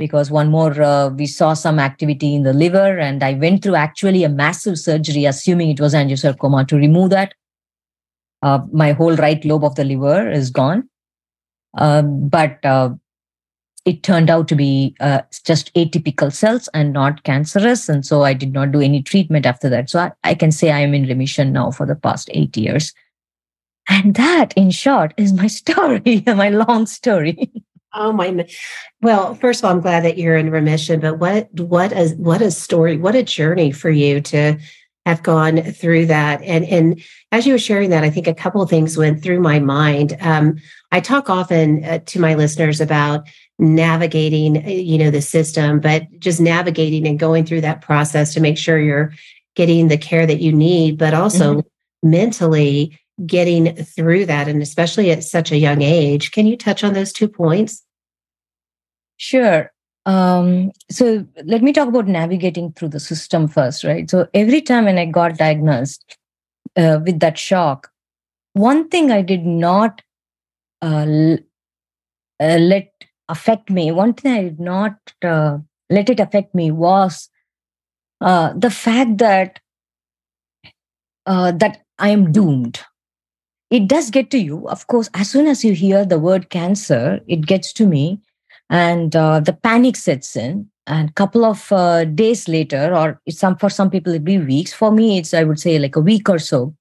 because 0.00 0.30
one 0.30 0.48
more 0.50 0.82
uh, 0.82 1.10
we 1.10 1.26
saw 1.26 1.52
some 1.52 1.78
activity 1.78 2.34
in 2.34 2.42
the 2.42 2.54
liver 2.54 2.98
and 2.98 3.22
i 3.22 3.34
went 3.34 3.62
through 3.62 3.74
actually 3.74 4.24
a 4.24 4.30
massive 4.30 4.78
surgery 4.78 5.26
assuming 5.26 5.68
it 5.68 5.80
was 5.80 5.94
angiosarcoma 5.94 6.66
to 6.66 6.76
remove 6.76 7.10
that. 7.10 7.34
Uh, 8.42 8.60
my 8.72 8.92
whole 8.92 9.14
right 9.16 9.44
lobe 9.44 9.64
of 9.64 9.74
the 9.74 9.84
liver 9.84 10.30
is 10.30 10.48
gone. 10.48 10.88
Um, 11.76 12.28
but 12.30 12.64
uh, 12.64 12.94
it 13.84 14.02
turned 14.02 14.30
out 14.30 14.48
to 14.48 14.56
be 14.56 14.96
uh, 15.00 15.20
just 15.44 15.72
atypical 15.74 16.32
cells 16.32 16.70
and 16.72 16.94
not 16.94 17.22
cancerous. 17.24 17.86
And 17.90 18.06
so 18.06 18.22
i 18.22 18.32
did 18.32 18.54
not 18.54 18.72
do 18.72 18.80
any 18.80 19.02
treatment 19.02 19.44
after 19.44 19.68
that. 19.68 19.90
So 19.90 20.00
I, 20.00 20.12
I 20.24 20.34
can 20.34 20.50
say 20.50 20.70
i 20.70 20.80
am 20.80 20.94
in 20.94 21.06
remission 21.06 21.52
now 21.52 21.70
for 21.70 21.84
the 21.84 22.02
past 22.08 22.30
eight 22.32 22.56
years. 22.56 22.94
And 23.90 24.14
that 24.14 24.54
in 24.56 24.70
short 24.70 25.12
is 25.18 25.34
my 25.34 25.46
story 25.60 26.22
my 26.26 26.48
long 26.48 26.86
story 26.86 27.50
Oh 27.92 28.12
my! 28.12 28.46
Well, 29.02 29.34
first 29.34 29.60
of 29.60 29.64
all, 29.64 29.72
I'm 29.72 29.80
glad 29.80 30.04
that 30.04 30.18
you're 30.18 30.36
in 30.36 30.50
remission. 30.50 31.00
But 31.00 31.18
what 31.18 31.48
what 31.54 31.92
a 31.92 32.10
what 32.10 32.42
a 32.42 32.50
story! 32.50 32.96
What 32.96 33.16
a 33.16 33.22
journey 33.22 33.72
for 33.72 33.90
you 33.90 34.20
to 34.22 34.58
have 35.06 35.22
gone 35.22 35.62
through 35.62 36.06
that. 36.06 36.42
And 36.42 36.64
and 36.64 37.02
as 37.32 37.46
you 37.46 37.54
were 37.54 37.58
sharing 37.58 37.90
that, 37.90 38.04
I 38.04 38.10
think 38.10 38.26
a 38.26 38.34
couple 38.34 38.62
of 38.62 38.70
things 38.70 38.96
went 38.96 39.22
through 39.22 39.40
my 39.40 39.58
mind. 39.58 40.16
Um, 40.20 40.58
I 40.92 41.00
talk 41.00 41.30
often 41.30 41.84
uh, 41.84 41.98
to 42.06 42.20
my 42.20 42.34
listeners 42.34 42.80
about 42.80 43.26
navigating, 43.58 44.64
uh, 44.64 44.68
you 44.68 44.98
know, 44.98 45.10
the 45.10 45.22
system, 45.22 45.80
but 45.80 46.06
just 46.18 46.40
navigating 46.40 47.06
and 47.06 47.18
going 47.18 47.44
through 47.44 47.62
that 47.62 47.80
process 47.80 48.34
to 48.34 48.40
make 48.40 48.58
sure 48.58 48.78
you're 48.78 49.12
getting 49.56 49.88
the 49.88 49.98
care 49.98 50.26
that 50.26 50.40
you 50.40 50.52
need, 50.52 50.98
but 50.98 51.14
also 51.14 51.56
mm-hmm. 51.56 52.10
mentally 52.10 52.98
getting 53.26 53.74
through 53.76 54.26
that, 54.26 54.48
and 54.48 54.62
especially 54.62 55.10
at 55.10 55.24
such 55.24 55.52
a 55.52 55.58
young 55.58 55.82
age. 55.82 56.30
Can 56.30 56.46
you 56.46 56.56
touch 56.56 56.84
on 56.84 56.94
those 56.94 57.12
two 57.12 57.28
points? 57.28 57.84
Sure. 59.16 59.70
Um, 60.06 60.72
so 60.90 61.26
let 61.44 61.62
me 61.62 61.72
talk 61.72 61.88
about 61.88 62.08
navigating 62.08 62.72
through 62.72 62.88
the 62.88 63.00
system 63.00 63.48
first, 63.48 63.84
right? 63.84 64.08
So 64.10 64.26
every 64.32 64.62
time 64.62 64.86
when 64.86 64.98
I 64.98 65.04
got 65.04 65.36
diagnosed 65.36 66.16
uh, 66.76 67.00
with 67.04 67.20
that 67.20 67.36
shock, 67.36 67.90
one 68.54 68.88
thing 68.88 69.10
I 69.10 69.22
did 69.22 69.44
not 69.44 70.02
uh, 70.82 71.04
l- 71.06 71.38
uh, 72.40 72.56
let 72.58 72.90
affect 73.28 73.70
me, 73.70 73.92
one 73.92 74.14
thing 74.14 74.32
I 74.32 74.42
did 74.44 74.60
not 74.60 74.96
uh, 75.22 75.58
let 75.90 76.08
it 76.08 76.18
affect 76.18 76.54
me 76.54 76.70
was 76.70 77.28
uh, 78.20 78.54
the 78.56 78.70
fact 78.70 79.18
that 79.18 79.60
uh, 81.26 81.52
that 81.52 81.82
I 81.98 82.08
am 82.08 82.32
doomed 82.32 82.80
it 83.70 83.86
does 83.86 84.10
get 84.10 84.30
to 84.30 84.38
you. 84.38 84.68
Of 84.68 84.86
course 84.88 85.08
as 85.14 85.30
soon 85.30 85.46
as 85.46 85.64
you 85.64 85.74
hear 85.74 86.04
the 86.04 86.18
word 86.18 86.50
cancer 86.50 87.20
it 87.26 87.46
gets 87.46 87.72
to 87.74 87.86
me. 87.86 88.20
And 88.68 89.16
uh, 89.16 89.40
the 89.40 89.52
panic 89.52 89.96
sets 89.96 90.36
in. 90.36 90.68
And 90.86 91.10
a 91.10 91.12
couple 91.12 91.44
of 91.44 91.70
uh, 91.70 92.04
days 92.04 92.48
later 92.48 92.94
or 92.94 93.20
some 93.28 93.56
for 93.56 93.70
some 93.70 93.90
people 93.90 94.12
it 94.12 94.24
be 94.24 94.38
weeks. 94.38 94.72
For 94.72 94.90
me 94.90 95.18
it's 95.18 95.32
i 95.32 95.44
would 95.44 95.60
say 95.60 95.78
like 95.78 95.96
a 95.96 96.00
week 96.00 96.28
or 96.28 96.38
so. 96.38 96.74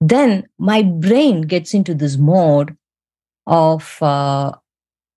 Then 0.00 0.48
my 0.58 0.82
brain 0.82 1.42
gets 1.42 1.74
into 1.74 1.94
this 1.94 2.16
mode 2.16 2.76
of 3.46 3.98
uh, 4.00 4.52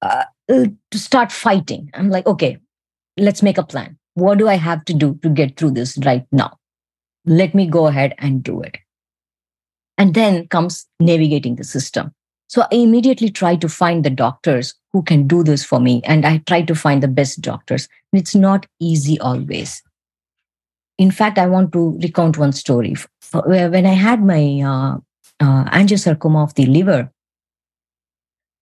uh 0.01 0.23
to 0.47 0.99
start 0.99 1.31
fighting. 1.31 1.91
I'm 1.93 2.09
like 2.09 2.25
okay 2.25 2.57
let's 3.17 3.43
make 3.43 3.57
a 3.57 3.63
plan. 3.63 3.97
What 4.15 4.39
do 4.39 4.47
i 4.47 4.55
have 4.55 4.83
to 4.85 4.93
do 4.93 5.19
to 5.21 5.29
get 5.29 5.57
through 5.57 5.71
this 5.71 5.97
right 6.03 6.25
now? 6.31 6.57
Let 7.25 7.53
me 7.53 7.67
go 7.67 7.85
ahead 7.87 8.15
and 8.17 8.41
do 8.41 8.61
it 8.61 8.77
and 10.01 10.15
then 10.15 10.47
comes 10.47 10.87
navigating 10.99 11.57
the 11.57 11.63
system. 11.63 12.11
So 12.47 12.63
I 12.63 12.75
immediately 12.75 13.29
try 13.29 13.55
to 13.55 13.69
find 13.69 14.03
the 14.03 14.09
doctors 14.09 14.73
who 14.93 15.03
can 15.03 15.27
do 15.27 15.43
this 15.43 15.63
for 15.63 15.79
me. 15.79 16.01
And 16.05 16.25
I 16.25 16.39
try 16.47 16.63
to 16.63 16.73
find 16.73 17.03
the 17.03 17.07
best 17.07 17.39
doctors. 17.41 17.87
And 18.11 18.19
It's 18.19 18.33
not 18.33 18.65
easy 18.79 19.19
always. 19.19 19.83
In 20.97 21.11
fact, 21.11 21.37
I 21.37 21.45
want 21.45 21.71
to 21.73 21.99
recount 22.01 22.39
one 22.39 22.51
story. 22.51 22.95
When 23.31 23.85
I 23.85 23.93
had 23.93 24.23
my 24.23 24.61
uh, 24.65 24.97
uh, 25.39 25.65
angiosarcoma 25.65 26.45
of 26.45 26.55
the 26.55 26.65
liver, 26.65 27.11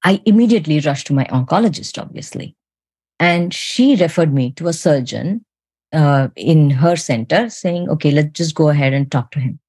I 0.04 0.22
immediately 0.26 0.82
rushed 0.82 1.08
to 1.08 1.14
my 1.14 1.24
oncologist, 1.26 1.98
obviously. 2.02 2.58
And 3.18 3.54
she 3.54 3.96
referred 3.96 4.34
me 4.34 4.52
to 4.58 4.68
a 4.68 4.74
surgeon 4.74 5.46
uh, 5.94 6.28
in 6.36 6.70
her 6.70 6.98
center 6.98 7.50
saying, 7.50 7.88
okay, 7.92 8.12
let's 8.12 8.32
just 8.32 8.56
go 8.56 8.68
ahead 8.68 8.92
and 8.92 9.10
talk 9.10 9.32
to 9.32 9.40
him. 9.40 9.60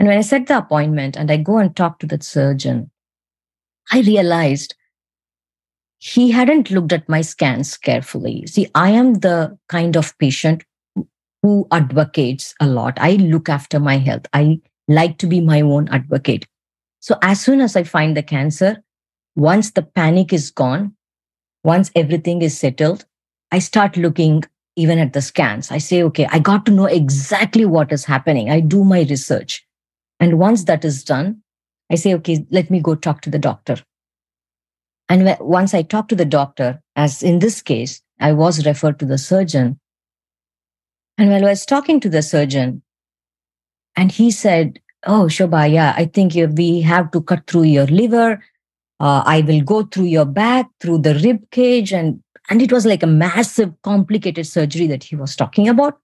And 0.00 0.08
when 0.08 0.16
I 0.16 0.22
set 0.22 0.46
the 0.46 0.56
appointment 0.56 1.14
and 1.14 1.30
I 1.30 1.36
go 1.36 1.58
and 1.58 1.76
talk 1.76 1.98
to 1.98 2.06
that 2.06 2.22
surgeon, 2.22 2.90
I 3.92 4.00
realized 4.00 4.74
he 5.98 6.30
hadn't 6.30 6.70
looked 6.70 6.94
at 6.94 7.06
my 7.06 7.20
scans 7.20 7.76
carefully. 7.76 8.46
See, 8.46 8.66
I 8.74 8.90
am 8.92 9.16
the 9.16 9.58
kind 9.68 9.98
of 9.98 10.16
patient 10.16 10.64
who 11.42 11.68
advocates 11.70 12.54
a 12.60 12.66
lot. 12.66 12.96
I 12.98 13.16
look 13.16 13.50
after 13.50 13.78
my 13.78 13.98
health. 13.98 14.22
I 14.32 14.60
like 14.88 15.18
to 15.18 15.26
be 15.26 15.42
my 15.42 15.60
own 15.60 15.88
advocate. 15.88 16.46
So 17.00 17.18
as 17.20 17.42
soon 17.42 17.60
as 17.60 17.76
I 17.76 17.82
find 17.82 18.16
the 18.16 18.22
cancer, 18.22 18.82
once 19.36 19.72
the 19.72 19.82
panic 19.82 20.32
is 20.32 20.50
gone, 20.50 20.94
once 21.62 21.90
everything 21.94 22.40
is 22.40 22.58
settled, 22.58 23.04
I 23.52 23.58
start 23.58 23.98
looking 23.98 24.44
even 24.76 24.98
at 24.98 25.12
the 25.12 25.20
scans. 25.20 25.70
I 25.70 25.76
say, 25.76 26.02
okay, 26.04 26.26
I 26.30 26.38
got 26.38 26.64
to 26.66 26.72
know 26.72 26.86
exactly 26.86 27.66
what 27.66 27.92
is 27.92 28.06
happening. 28.06 28.48
I 28.48 28.60
do 28.60 28.82
my 28.82 29.02
research. 29.02 29.66
And 30.20 30.38
once 30.38 30.64
that 30.64 30.84
is 30.84 31.02
done, 31.02 31.42
I 31.90 31.96
say, 31.96 32.14
okay, 32.14 32.46
let 32.50 32.70
me 32.70 32.80
go 32.80 32.94
talk 32.94 33.22
to 33.22 33.30
the 33.30 33.38
doctor. 33.38 33.76
And 35.08 35.36
once 35.40 35.74
I 35.74 35.82
talk 35.82 36.08
to 36.08 36.14
the 36.14 36.24
doctor, 36.24 36.80
as 36.94 37.22
in 37.22 37.40
this 37.40 37.62
case, 37.62 38.00
I 38.20 38.32
was 38.32 38.64
referred 38.64 38.98
to 39.00 39.06
the 39.06 39.18
surgeon. 39.18 39.80
And 41.18 41.30
while 41.30 41.44
I 41.44 41.50
was 41.50 41.66
talking 41.66 41.98
to 42.00 42.08
the 42.08 42.22
surgeon, 42.22 42.82
and 43.96 44.12
he 44.12 44.30
said, 44.30 44.78
Oh, 45.06 45.24
Shoba, 45.24 45.70
yeah, 45.72 45.94
I 45.96 46.04
think 46.04 46.34
we 46.34 46.82
have 46.82 47.10
to 47.12 47.22
cut 47.22 47.46
through 47.46 47.62
your 47.62 47.86
liver. 47.86 48.44
Uh, 49.00 49.22
I 49.24 49.40
will 49.40 49.62
go 49.62 49.82
through 49.84 50.04
your 50.04 50.26
back, 50.26 50.68
through 50.78 50.98
the 50.98 51.14
rib 51.14 51.50
cage. 51.50 51.92
And, 51.92 52.22
and 52.50 52.60
it 52.60 52.70
was 52.70 52.84
like 52.84 53.02
a 53.02 53.06
massive, 53.06 53.72
complicated 53.82 54.46
surgery 54.46 54.86
that 54.88 55.02
he 55.02 55.16
was 55.16 55.34
talking 55.34 55.68
about. 55.68 55.98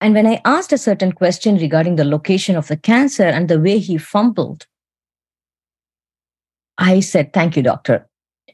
And 0.00 0.14
when 0.14 0.26
I 0.26 0.40
asked 0.44 0.72
a 0.72 0.78
certain 0.78 1.12
question 1.12 1.56
regarding 1.56 1.96
the 1.96 2.04
location 2.04 2.56
of 2.56 2.68
the 2.68 2.76
cancer 2.76 3.24
and 3.24 3.48
the 3.48 3.60
way 3.60 3.78
he 3.78 3.98
fumbled, 3.98 4.66
I 6.78 7.00
said, 7.00 7.32
Thank 7.32 7.56
you, 7.56 7.62
doctor. 7.62 8.08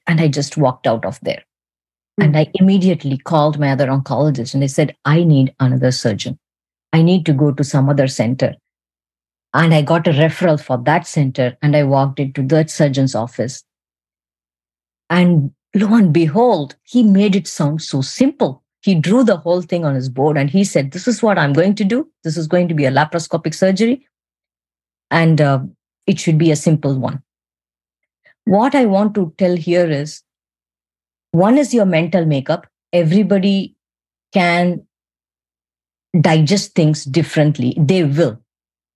And 0.06 0.20
I 0.20 0.28
just 0.28 0.56
walked 0.56 0.86
out 0.86 1.04
of 1.04 1.20
there. 1.20 1.44
Mm-hmm. 2.18 2.22
And 2.22 2.36
I 2.36 2.50
immediately 2.54 3.18
called 3.18 3.58
my 3.58 3.70
other 3.70 3.88
oncologist 3.88 4.54
and 4.54 4.64
I 4.64 4.68
said, 4.68 4.96
I 5.04 5.24
need 5.24 5.54
another 5.60 5.92
surgeon. 5.92 6.38
I 6.92 7.02
need 7.02 7.26
to 7.26 7.32
go 7.32 7.52
to 7.52 7.64
some 7.64 7.88
other 7.88 8.08
center. 8.08 8.54
And 9.52 9.74
I 9.74 9.82
got 9.82 10.06
a 10.06 10.10
referral 10.10 10.60
for 10.60 10.78
that 10.78 11.06
center 11.06 11.56
and 11.60 11.76
I 11.76 11.84
walked 11.84 12.18
into 12.18 12.42
that 12.48 12.70
surgeon's 12.70 13.14
office. 13.14 13.62
And 15.10 15.52
lo 15.74 15.94
and 15.94 16.12
behold, 16.12 16.76
he 16.84 17.02
made 17.02 17.36
it 17.36 17.46
sound 17.46 17.82
so 17.82 18.00
simple 18.00 18.63
he 18.84 18.94
drew 18.94 19.24
the 19.24 19.38
whole 19.38 19.62
thing 19.62 19.82
on 19.86 19.94
his 19.94 20.10
board 20.10 20.36
and 20.36 20.50
he 20.50 20.62
said, 20.62 20.90
This 20.90 21.08
is 21.08 21.22
what 21.22 21.38
I'm 21.38 21.54
going 21.54 21.74
to 21.76 21.84
do. 21.84 22.06
This 22.22 22.36
is 22.36 22.46
going 22.46 22.68
to 22.68 22.74
be 22.74 22.84
a 22.84 22.90
laparoscopic 22.90 23.54
surgery. 23.54 24.06
And 25.10 25.40
uh, 25.40 25.60
it 26.06 26.20
should 26.20 26.36
be 26.36 26.50
a 26.50 26.56
simple 26.56 26.98
one. 26.98 27.22
What 28.44 28.74
I 28.74 28.84
want 28.84 29.14
to 29.14 29.32
tell 29.38 29.56
here 29.56 29.90
is 29.90 30.22
one 31.32 31.56
is 31.56 31.72
your 31.72 31.86
mental 31.86 32.26
makeup. 32.26 32.66
Everybody 32.92 33.74
can 34.34 34.86
digest 36.20 36.74
things 36.74 37.06
differently. 37.06 37.74
They 37.78 38.04
will. 38.04 38.38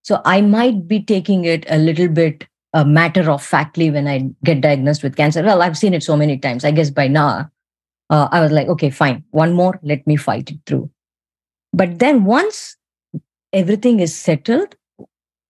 So 0.03 0.21
I 0.27 0.43
might 0.43 0.87
be 0.87 1.03
taking 1.03 1.47
it 1.47 1.65
a 1.71 1.79
little 1.79 2.09
bit 2.09 2.47
a 2.75 2.85
matter 2.85 3.31
of 3.31 3.43
factly 3.43 3.91
when 3.91 4.07
I 4.07 4.29
get 4.45 4.61
diagnosed 4.61 5.03
with 5.03 5.17
cancer. 5.17 5.43
Well, 5.43 5.63
I've 5.63 5.79
seen 5.79 5.95
it 5.95 6.03
so 6.03 6.15
many 6.15 6.37
times. 6.37 6.67
I 6.67 6.73
guess 6.73 6.91
by 6.91 7.09
now 7.09 7.51
uh, 8.11 8.29
I 8.33 8.41
was 8.41 8.53
like, 8.53 8.69
okay, 8.69 8.91
fine, 8.91 9.25
one 9.31 9.55
more, 9.55 9.79
let 9.83 10.07
me 10.07 10.17
fight 10.17 10.51
it 10.51 10.59
through. 10.67 10.91
But 11.73 11.99
then 11.99 12.25
once 12.25 12.77
everything 13.53 14.01
is 14.01 14.17
settled, 14.17 14.77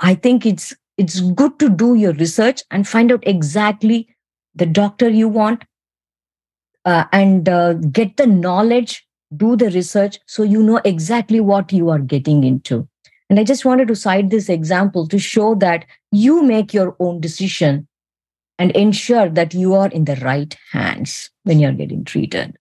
I 0.01 0.15
think 0.15 0.47
it's 0.47 0.75
it's 0.99 1.21
good 1.21 1.59
to 1.61 1.71
do 1.71 1.95
your 1.95 2.13
research 2.15 2.63
and 2.71 2.87
find 2.87 3.13
out 3.13 3.25
exactly 3.27 4.09
the 4.55 4.67
doctor 4.67 5.09
you 5.09 5.29
want 5.29 5.65
uh, 6.85 7.05
and 7.13 7.49
uh, 7.49 7.75
get 7.75 8.17
the 8.17 8.27
knowledge 8.27 9.07
do 9.37 9.57
the 9.57 9.71
research 9.71 10.19
so 10.27 10.43
you 10.43 10.63
know 10.63 10.81
exactly 10.85 11.41
what 11.41 11.73
you 11.73 11.91
are 11.91 11.99
getting 11.99 12.45
into 12.45 12.89
and 13.31 13.39
i 13.39 13.45
just 13.45 13.65
wanted 13.65 13.89
to 13.89 13.97
cite 13.97 14.31
this 14.31 14.49
example 14.49 15.07
to 15.07 15.19
show 15.19 15.55
that 15.55 15.85
you 16.13 16.43
make 16.43 16.73
your 16.73 16.97
own 16.99 17.21
decision 17.21 17.88
and 18.59 18.71
ensure 18.73 19.29
that 19.29 19.55
you 19.55 19.75
are 19.75 19.89
in 19.89 20.05
the 20.05 20.17
right 20.17 20.57
hands 20.73 21.31
when 21.45 21.61
you're 21.61 21.73
getting 21.73 22.05
treated. 22.05 22.57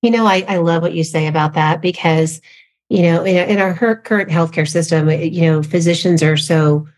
You 0.00 0.10
know, 0.10 0.26
I, 0.26 0.44
I 0.48 0.56
love 0.56 0.82
what 0.82 0.94
you 0.94 1.04
say 1.04 1.26
about 1.26 1.54
that 1.54 1.80
because, 1.80 2.40
you 2.88 3.02
know, 3.02 3.22
in, 3.22 3.36
in 3.50 3.58
our 3.58 3.74
current 3.74 4.30
healthcare 4.30 4.68
system, 4.68 5.08
you 5.10 5.42
know, 5.42 5.62
physicians 5.62 6.22
are 6.22 6.36
so, 6.36 6.88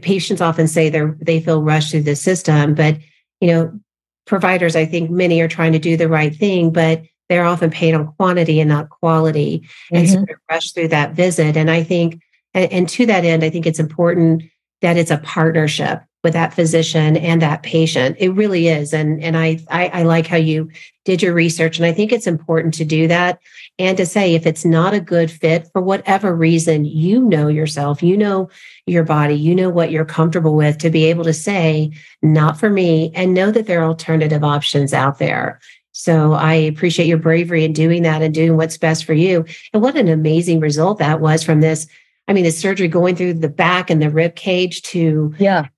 patients 0.00 0.40
often 0.40 0.66
say 0.66 0.88
they're, 0.88 1.16
they 1.20 1.40
feel 1.40 1.62
rushed 1.62 1.90
through 1.90 2.02
the 2.02 2.16
system, 2.16 2.74
but, 2.74 2.98
you 3.40 3.48
know, 3.48 3.78
providers, 4.26 4.76
I 4.76 4.86
think 4.86 5.10
many 5.10 5.40
are 5.40 5.48
trying 5.48 5.72
to 5.72 5.78
do 5.78 5.96
the 5.96 6.08
right 6.08 6.34
thing, 6.34 6.72
but 6.72 7.02
they're 7.28 7.44
often 7.44 7.70
paid 7.70 7.94
on 7.94 8.12
quantity 8.14 8.60
and 8.60 8.68
not 8.68 8.88
quality. 8.88 9.58
Mm-hmm. 9.60 9.96
And 9.96 10.08
so 10.08 10.14
mm-hmm. 10.16 10.24
they're 10.26 10.40
rushed 10.50 10.74
through 10.74 10.88
that 10.88 11.12
visit. 11.12 11.56
And 11.56 11.70
I 11.70 11.82
think, 11.82 12.20
and, 12.54 12.72
and 12.72 12.88
to 12.88 13.06
that 13.06 13.24
end, 13.24 13.44
I 13.44 13.50
think 13.50 13.66
it's 13.66 13.78
important 13.78 14.44
that 14.80 14.96
it's 14.96 15.10
a 15.10 15.18
partnership 15.18 16.00
with 16.24 16.32
that 16.32 16.54
physician 16.54 17.16
and 17.16 17.40
that 17.42 17.62
patient. 17.62 18.16
It 18.18 18.30
really 18.30 18.68
is. 18.68 18.92
And 18.92 19.22
and 19.22 19.36
I, 19.36 19.60
I 19.70 19.88
I 19.88 20.02
like 20.02 20.26
how 20.26 20.36
you 20.36 20.70
did 21.04 21.22
your 21.22 21.32
research. 21.32 21.78
And 21.78 21.86
I 21.86 21.92
think 21.92 22.12
it's 22.12 22.26
important 22.26 22.74
to 22.74 22.84
do 22.84 23.06
that 23.08 23.40
and 23.78 23.96
to 23.96 24.04
say 24.04 24.34
if 24.34 24.44
it's 24.44 24.64
not 24.64 24.92
a 24.92 25.00
good 25.00 25.30
fit 25.30 25.68
for 25.72 25.80
whatever 25.80 26.34
reason, 26.34 26.84
you 26.84 27.22
know 27.22 27.46
yourself, 27.46 28.02
you 28.02 28.16
know 28.16 28.50
your 28.86 29.04
body, 29.04 29.34
you 29.34 29.54
know 29.54 29.70
what 29.70 29.92
you're 29.92 30.04
comfortable 30.04 30.56
with 30.56 30.78
to 30.78 30.90
be 30.90 31.04
able 31.04 31.24
to 31.24 31.32
say, 31.32 31.92
not 32.20 32.58
for 32.58 32.70
me, 32.70 33.12
and 33.14 33.34
know 33.34 33.52
that 33.52 33.66
there 33.66 33.80
are 33.80 33.88
alternative 33.88 34.42
options 34.42 34.92
out 34.92 35.18
there. 35.18 35.60
So 35.92 36.32
I 36.32 36.54
appreciate 36.54 37.06
your 37.06 37.18
bravery 37.18 37.64
in 37.64 37.72
doing 37.72 38.02
that 38.02 38.22
and 38.22 38.34
doing 38.34 38.56
what's 38.56 38.78
best 38.78 39.04
for 39.04 39.14
you. 39.14 39.44
And 39.72 39.82
what 39.82 39.96
an 39.96 40.08
amazing 40.08 40.60
result 40.60 40.98
that 40.98 41.20
was 41.20 41.44
from 41.44 41.60
this. 41.60 41.86
I 42.26 42.32
mean, 42.32 42.44
the 42.44 42.50
surgery 42.50 42.88
going 42.88 43.16
through 43.16 43.34
the 43.34 43.48
back 43.48 43.90
and 43.90 44.02
the 44.02 44.10
rib 44.10 44.34
cage 44.34 44.82
to 44.82 45.34
yeah 45.38 45.68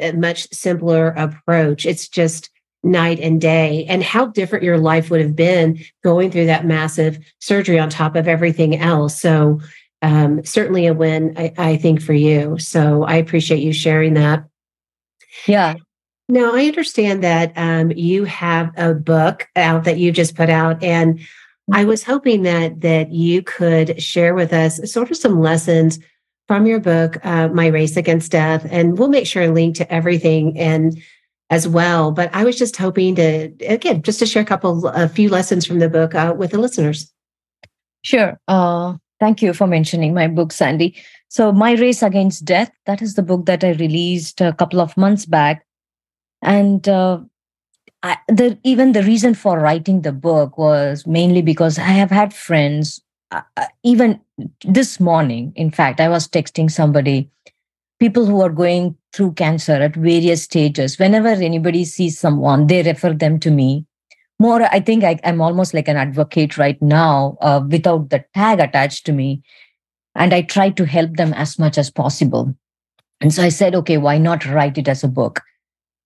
a 0.00 0.12
much 0.12 0.48
simpler 0.52 1.08
approach. 1.08 1.86
It's 1.86 2.08
just 2.08 2.50
night 2.82 3.18
and 3.20 3.40
day, 3.40 3.84
and 3.88 4.02
how 4.02 4.26
different 4.26 4.64
your 4.64 4.78
life 4.78 5.10
would 5.10 5.20
have 5.20 5.34
been 5.34 5.82
going 6.04 6.30
through 6.30 6.46
that 6.46 6.64
massive 6.64 7.18
surgery 7.40 7.78
on 7.78 7.90
top 7.90 8.14
of 8.14 8.28
everything 8.28 8.76
else. 8.76 9.20
So, 9.20 9.60
um, 10.02 10.44
certainly 10.44 10.86
a 10.86 10.94
win, 10.94 11.34
I, 11.36 11.52
I 11.58 11.76
think, 11.76 12.00
for 12.00 12.12
you. 12.12 12.58
So, 12.58 13.02
I 13.02 13.16
appreciate 13.16 13.62
you 13.62 13.72
sharing 13.72 14.14
that. 14.14 14.44
Yeah. 15.46 15.74
Now, 16.28 16.54
I 16.54 16.66
understand 16.66 17.24
that 17.24 17.52
um, 17.56 17.90
you 17.92 18.24
have 18.24 18.72
a 18.76 18.94
book 18.94 19.48
out 19.56 19.84
that 19.84 19.98
you 19.98 20.12
just 20.12 20.36
put 20.36 20.50
out, 20.50 20.82
and 20.82 21.20
I 21.72 21.84
was 21.84 22.04
hoping 22.04 22.42
that 22.42 22.80
that 22.82 23.10
you 23.10 23.42
could 23.42 24.00
share 24.00 24.34
with 24.34 24.52
us 24.52 24.90
sort 24.90 25.10
of 25.10 25.16
some 25.16 25.40
lessons 25.40 25.98
from 26.48 26.66
your 26.66 26.80
book, 26.80 27.18
uh, 27.24 27.48
My 27.48 27.66
Race 27.66 27.96
Against 27.96 28.32
Death. 28.32 28.66
And 28.70 28.98
we'll 28.98 29.08
make 29.08 29.26
sure 29.26 29.42
I 29.42 29.48
link 29.48 29.76
to 29.76 29.92
everything 29.92 30.58
and 30.58 31.00
as 31.50 31.68
well. 31.68 32.10
But 32.12 32.30
I 32.34 32.44
was 32.44 32.58
just 32.58 32.76
hoping 32.76 33.14
to, 33.16 33.52
again, 33.66 34.02
just 34.02 34.18
to 34.20 34.26
share 34.26 34.42
a 34.42 34.46
couple, 34.46 34.86
a 34.88 35.08
few 35.08 35.28
lessons 35.28 35.66
from 35.66 35.78
the 35.78 35.88
book 35.88 36.14
uh, 36.14 36.34
with 36.36 36.52
the 36.52 36.58
listeners. 36.58 37.12
Sure. 38.02 38.38
Uh, 38.46 38.94
thank 39.20 39.42
you 39.42 39.52
for 39.52 39.66
mentioning 39.66 40.14
my 40.14 40.28
book, 40.28 40.52
Sandy. 40.52 40.96
So, 41.28 41.52
My 41.52 41.72
Race 41.72 42.02
Against 42.02 42.44
Death, 42.44 42.70
that 42.86 43.02
is 43.02 43.14
the 43.14 43.22
book 43.22 43.46
that 43.46 43.64
I 43.64 43.70
released 43.70 44.40
a 44.40 44.52
couple 44.52 44.80
of 44.80 44.96
months 44.96 45.26
back. 45.26 45.66
And 46.42 46.88
uh, 46.88 47.20
I, 48.02 48.18
the, 48.28 48.58
even 48.62 48.92
the 48.92 49.02
reason 49.02 49.34
for 49.34 49.58
writing 49.58 50.02
the 50.02 50.12
book 50.12 50.56
was 50.56 51.06
mainly 51.06 51.42
because 51.42 51.78
I 51.78 51.90
have 51.98 52.10
had 52.10 52.32
friends 52.32 53.00
uh, 53.32 53.42
uh, 53.56 53.66
even 53.82 54.20
this 54.64 55.00
morning, 55.00 55.52
in 55.56 55.70
fact, 55.70 56.00
I 56.00 56.08
was 56.08 56.28
texting 56.28 56.70
somebody, 56.70 57.28
people 57.98 58.26
who 58.26 58.40
are 58.40 58.50
going 58.50 58.96
through 59.12 59.32
cancer 59.32 59.72
at 59.72 59.96
various 59.96 60.44
stages. 60.44 60.98
Whenever 60.98 61.28
anybody 61.28 61.84
sees 61.84 62.18
someone, 62.18 62.66
they 62.66 62.82
refer 62.82 63.12
them 63.12 63.40
to 63.40 63.50
me. 63.50 63.84
More, 64.38 64.62
I 64.62 64.80
think 64.80 65.02
I, 65.02 65.18
am 65.24 65.40
almost 65.40 65.72
like 65.74 65.88
an 65.88 65.96
advocate 65.96 66.58
right 66.58 66.80
now 66.82 67.38
uh, 67.40 67.62
without 67.68 68.10
the 68.10 68.24
tag 68.34 68.60
attached 68.60 69.06
to 69.06 69.12
me. 69.12 69.42
And 70.14 70.32
I 70.32 70.42
try 70.42 70.70
to 70.70 70.86
help 70.86 71.16
them 71.16 71.32
as 71.32 71.58
much 71.58 71.78
as 71.78 71.90
possible. 71.90 72.54
And 73.20 73.32
so 73.32 73.42
I 73.42 73.48
said, 73.48 73.74
okay, 73.74 73.96
why 73.96 74.18
not 74.18 74.44
write 74.44 74.78
it 74.78 74.88
as 74.88 75.02
a 75.02 75.08
book 75.08 75.42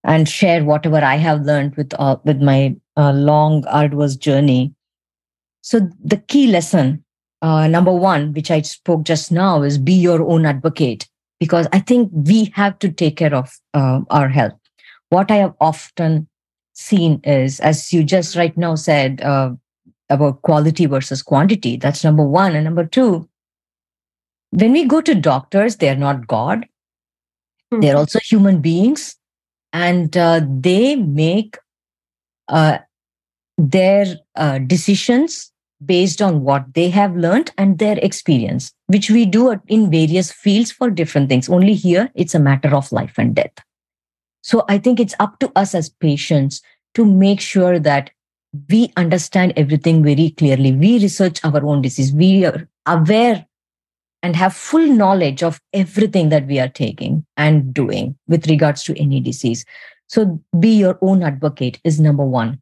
and 0.04 0.28
share 0.28 0.64
whatever 0.64 0.98
I 0.98 1.16
have 1.16 1.42
learned 1.42 1.74
with, 1.74 1.92
uh, 1.98 2.16
with 2.24 2.40
my 2.40 2.76
uh, 2.96 3.12
long, 3.12 3.66
arduous 3.66 4.16
journey. 4.16 4.74
So 5.60 5.90
the 6.02 6.16
key 6.16 6.46
lesson 6.46 7.04
uh, 7.42 7.66
number 7.68 7.92
one, 7.92 8.32
which 8.32 8.50
I 8.50 8.62
spoke 8.62 9.04
just 9.04 9.32
now, 9.32 9.62
is 9.62 9.78
be 9.78 9.94
your 9.94 10.22
own 10.22 10.46
advocate 10.46 11.08
because 11.38 11.66
I 11.72 11.80
think 11.80 12.10
we 12.12 12.52
have 12.54 12.78
to 12.80 12.90
take 12.90 13.16
care 13.16 13.34
of 13.34 13.58
uh, 13.72 14.00
our 14.10 14.28
health. 14.28 14.52
What 15.08 15.30
I 15.30 15.36
have 15.36 15.54
often 15.60 16.28
seen 16.74 17.20
is, 17.24 17.60
as 17.60 17.92
you 17.92 18.04
just 18.04 18.36
right 18.36 18.56
now 18.56 18.74
said, 18.74 19.22
uh, 19.22 19.52
about 20.10 20.42
quality 20.42 20.86
versus 20.86 21.22
quantity. 21.22 21.76
That's 21.76 22.04
number 22.04 22.24
one. 22.24 22.54
And 22.54 22.64
number 22.64 22.84
two, 22.84 23.28
when 24.50 24.72
we 24.72 24.84
go 24.84 25.00
to 25.00 25.14
doctors, 25.14 25.76
they're 25.76 25.96
not 25.96 26.26
God. 26.26 26.66
Mm-hmm. 27.72 27.80
They're 27.80 27.96
also 27.96 28.18
human 28.18 28.60
beings, 28.60 29.16
and 29.72 30.16
uh, 30.16 30.40
they 30.48 30.96
make 30.96 31.56
uh, 32.48 32.78
their 33.56 34.06
uh, 34.34 34.58
decisions 34.58 35.49
based 35.84 36.20
on 36.20 36.42
what 36.42 36.74
they 36.74 36.90
have 36.90 37.16
learned 37.16 37.52
and 37.56 37.78
their 37.78 37.98
experience, 37.98 38.72
which 38.86 39.10
we 39.10 39.24
do 39.24 39.58
in 39.68 39.90
various 39.90 40.30
fields 40.30 40.70
for 40.70 40.90
different 40.90 41.28
things. 41.28 41.48
Only 41.48 41.74
here, 41.74 42.10
it's 42.14 42.34
a 42.34 42.40
matter 42.40 42.74
of 42.74 42.92
life 42.92 43.14
and 43.16 43.34
death. 43.34 43.52
So 44.42 44.64
I 44.68 44.78
think 44.78 45.00
it's 45.00 45.14
up 45.20 45.38
to 45.40 45.52
us 45.56 45.74
as 45.74 45.88
patients 45.88 46.62
to 46.94 47.04
make 47.04 47.40
sure 47.40 47.78
that 47.78 48.10
we 48.68 48.92
understand 48.96 49.52
everything 49.56 50.02
very 50.02 50.30
clearly. 50.30 50.72
We 50.72 50.98
research 50.98 51.44
our 51.44 51.64
own 51.64 51.82
disease. 51.82 52.12
We 52.12 52.44
are 52.44 52.68
aware 52.86 53.46
and 54.22 54.36
have 54.36 54.54
full 54.54 54.86
knowledge 54.86 55.42
of 55.42 55.60
everything 55.72 56.28
that 56.28 56.46
we 56.46 56.58
are 56.58 56.68
taking 56.68 57.24
and 57.36 57.72
doing 57.72 58.16
with 58.28 58.48
regards 58.48 58.82
to 58.84 58.98
any 59.00 59.20
disease. 59.20 59.64
So 60.08 60.42
be 60.58 60.70
your 60.70 60.98
own 61.00 61.22
advocate 61.22 61.80
is 61.84 62.00
number 62.00 62.24
one. 62.24 62.60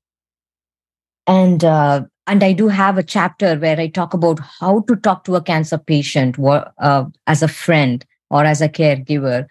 And 1.26 1.64
uh, 1.64 2.04
and 2.28 2.44
I 2.44 2.52
do 2.52 2.68
have 2.68 2.98
a 2.98 3.02
chapter 3.02 3.56
where 3.56 3.80
I 3.80 3.88
talk 3.88 4.12
about 4.12 4.38
how 4.38 4.80
to 4.82 4.96
talk 4.96 5.24
to 5.24 5.36
a 5.36 5.42
cancer 5.42 5.78
patient 5.78 6.38
uh, 6.38 7.04
as 7.26 7.42
a 7.42 7.48
friend 7.48 8.04
or 8.30 8.44
as 8.44 8.60
a 8.60 8.68
caregiver 8.68 9.46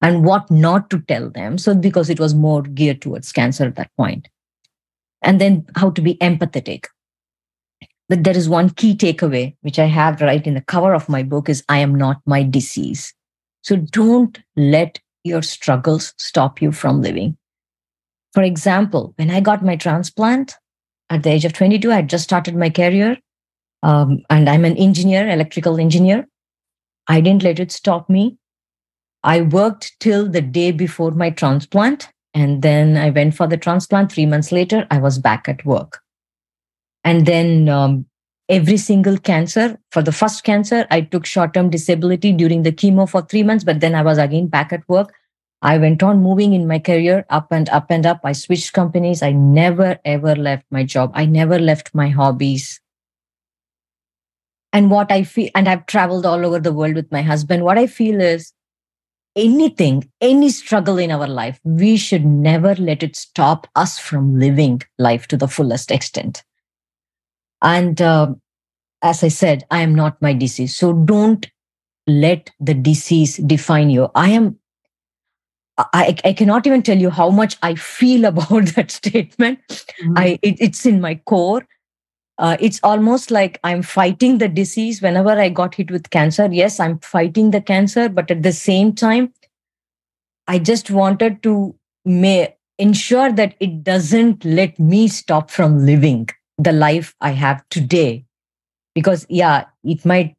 and 0.00 0.24
what 0.24 0.50
not 0.50 0.88
to 0.90 1.00
tell 1.00 1.28
them. 1.28 1.58
So, 1.58 1.74
because 1.74 2.08
it 2.08 2.20
was 2.20 2.34
more 2.34 2.62
geared 2.62 3.02
towards 3.02 3.32
cancer 3.32 3.64
at 3.64 3.74
that 3.74 3.90
point. 3.96 4.28
And 5.20 5.40
then 5.40 5.66
how 5.76 5.90
to 5.90 6.00
be 6.00 6.14
empathetic. 6.16 6.86
But 8.08 8.24
there 8.24 8.36
is 8.36 8.48
one 8.48 8.70
key 8.70 8.96
takeaway, 8.96 9.56
which 9.62 9.78
I 9.78 9.86
have 9.86 10.20
right 10.20 10.46
in 10.46 10.54
the 10.54 10.60
cover 10.60 10.94
of 10.94 11.08
my 11.08 11.22
book 11.22 11.48
is 11.48 11.64
I 11.68 11.78
am 11.78 11.94
not 11.94 12.20
my 12.24 12.42
disease. 12.42 13.12
So 13.62 13.76
don't 13.76 14.38
let 14.56 15.00
your 15.24 15.42
struggles 15.42 16.14
stop 16.18 16.62
you 16.62 16.72
from 16.72 17.02
living. 17.02 17.36
For 18.32 18.42
example, 18.42 19.12
when 19.16 19.30
I 19.30 19.40
got 19.40 19.64
my 19.64 19.76
transplant, 19.76 20.54
at 21.10 21.22
the 21.22 21.30
age 21.30 21.44
of 21.44 21.52
22 21.52 21.90
i 21.90 21.96
had 21.96 22.08
just 22.08 22.24
started 22.24 22.56
my 22.56 22.70
career 22.70 23.16
um, 23.82 24.22
and 24.30 24.48
i'm 24.48 24.64
an 24.64 24.76
engineer 24.76 25.28
electrical 25.28 25.78
engineer. 25.78 26.26
I 27.08 27.20
didn't 27.20 27.42
let 27.42 27.58
it 27.58 27.72
stop 27.72 28.08
me. 28.08 28.38
I 29.24 29.40
worked 29.40 29.98
till 29.98 30.28
the 30.28 30.40
day 30.40 30.70
before 30.70 31.10
my 31.10 31.30
transplant 31.30 32.08
and 32.34 32.62
then 32.62 32.96
i 32.96 33.10
went 33.10 33.34
for 33.34 33.46
the 33.46 33.56
transplant. 33.56 34.12
Three 34.12 34.26
months 34.26 34.52
later 34.52 34.86
i 34.90 34.98
was 34.98 35.18
back 35.18 35.48
at 35.48 35.64
work. 35.64 36.00
And 37.04 37.26
then 37.26 37.68
um, 37.68 38.06
every 38.48 38.76
single 38.76 39.18
cancer 39.18 39.78
for 39.90 40.02
the 40.02 40.12
first 40.12 40.44
cancer 40.44 40.86
i 40.90 41.00
took 41.00 41.26
short-term 41.26 41.70
disability 41.70 42.32
during 42.32 42.62
the 42.62 42.72
chemo 42.72 43.08
for 43.08 43.22
three 43.22 43.42
months 43.42 43.64
but 43.64 43.80
then 43.80 43.94
i 43.94 44.02
was 44.02 44.18
again 44.18 44.46
back 44.46 44.72
at 44.72 44.86
work 44.88 45.14
I 45.62 45.78
went 45.78 46.02
on 46.02 46.22
moving 46.22 46.54
in 46.54 46.66
my 46.66 46.80
career 46.80 47.24
up 47.30 47.52
and 47.52 47.68
up 47.68 47.86
and 47.88 48.04
up. 48.04 48.20
I 48.24 48.32
switched 48.32 48.72
companies. 48.72 49.22
I 49.22 49.30
never 49.30 49.98
ever 50.04 50.34
left 50.34 50.66
my 50.70 50.82
job. 50.82 51.12
I 51.14 51.24
never 51.24 51.58
left 51.58 51.94
my 51.94 52.08
hobbies. 52.08 52.80
And 54.72 54.90
what 54.90 55.12
I 55.12 55.22
feel, 55.22 55.50
and 55.54 55.68
I've 55.68 55.86
traveled 55.86 56.26
all 56.26 56.44
over 56.44 56.58
the 56.58 56.72
world 56.72 56.94
with 56.94 57.12
my 57.12 57.22
husband. 57.22 57.62
What 57.62 57.78
I 57.78 57.86
feel 57.86 58.20
is 58.20 58.52
anything, 59.36 60.10
any 60.20 60.50
struggle 60.50 60.98
in 60.98 61.12
our 61.12 61.28
life, 61.28 61.60
we 61.62 61.96
should 61.96 62.24
never 62.24 62.74
let 62.74 63.02
it 63.02 63.14
stop 63.14 63.68
us 63.76 63.98
from 63.98 64.38
living 64.38 64.82
life 64.98 65.28
to 65.28 65.36
the 65.36 65.48
fullest 65.48 65.90
extent. 65.90 66.42
And 67.60 68.02
uh, 68.02 68.34
as 69.02 69.22
I 69.22 69.28
said, 69.28 69.64
I 69.70 69.82
am 69.82 69.94
not 69.94 70.20
my 70.20 70.32
disease. 70.32 70.74
So 70.74 70.92
don't 70.92 71.48
let 72.08 72.50
the 72.58 72.74
disease 72.74 73.36
define 73.36 73.90
you. 73.90 74.10
I 74.14 74.30
am 74.30 74.58
I, 75.78 76.16
I 76.24 76.32
cannot 76.32 76.66
even 76.66 76.82
tell 76.82 76.98
you 76.98 77.10
how 77.10 77.30
much 77.30 77.56
I 77.62 77.74
feel 77.74 78.24
about 78.32 78.66
that 78.74 78.90
statement. 78.90 79.60
Mm-hmm. 79.68 80.14
I 80.16 80.38
it, 80.42 80.56
it's 80.60 80.86
in 80.86 81.00
my 81.00 81.16
core. 81.26 81.66
Uh, 82.38 82.56
it's 82.60 82.80
almost 82.82 83.30
like 83.30 83.60
I'm 83.62 83.82
fighting 83.82 84.38
the 84.38 84.48
disease 84.48 85.00
whenever 85.00 85.30
I 85.30 85.48
got 85.48 85.74
hit 85.74 85.90
with 85.90 86.10
cancer. 86.10 86.48
Yes, 86.50 86.80
I'm 86.80 86.98
fighting 87.00 87.50
the 87.50 87.60
cancer, 87.60 88.08
but 88.08 88.30
at 88.30 88.42
the 88.42 88.52
same 88.52 88.94
time, 88.94 89.32
I 90.48 90.58
just 90.58 90.90
wanted 90.90 91.42
to 91.44 91.74
may 92.04 92.56
ensure 92.78 93.30
that 93.32 93.54
it 93.60 93.84
doesn't 93.84 94.44
let 94.44 94.78
me 94.78 95.06
stop 95.08 95.50
from 95.50 95.86
living 95.86 96.28
the 96.58 96.72
life 96.72 97.14
I 97.20 97.30
have 97.30 97.62
today. 97.68 98.24
Because 98.94 99.24
yeah, 99.28 99.66
it 99.84 100.04
might 100.04 100.34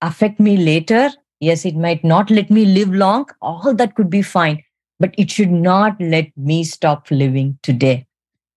affect 0.00 0.40
me 0.40 0.56
later 0.56 1.10
Yes, 1.42 1.66
it 1.66 1.76
might 1.76 2.04
not 2.04 2.30
let 2.30 2.50
me 2.50 2.64
live 2.64 2.94
long. 2.94 3.26
All 3.42 3.74
that 3.74 3.96
could 3.96 4.10
be 4.10 4.22
fine, 4.22 4.62
but 5.00 5.14
it 5.18 5.30
should 5.30 5.50
not 5.50 5.96
let 6.00 6.28
me 6.38 6.64
stop 6.64 7.10
living 7.10 7.58
today. 7.62 8.06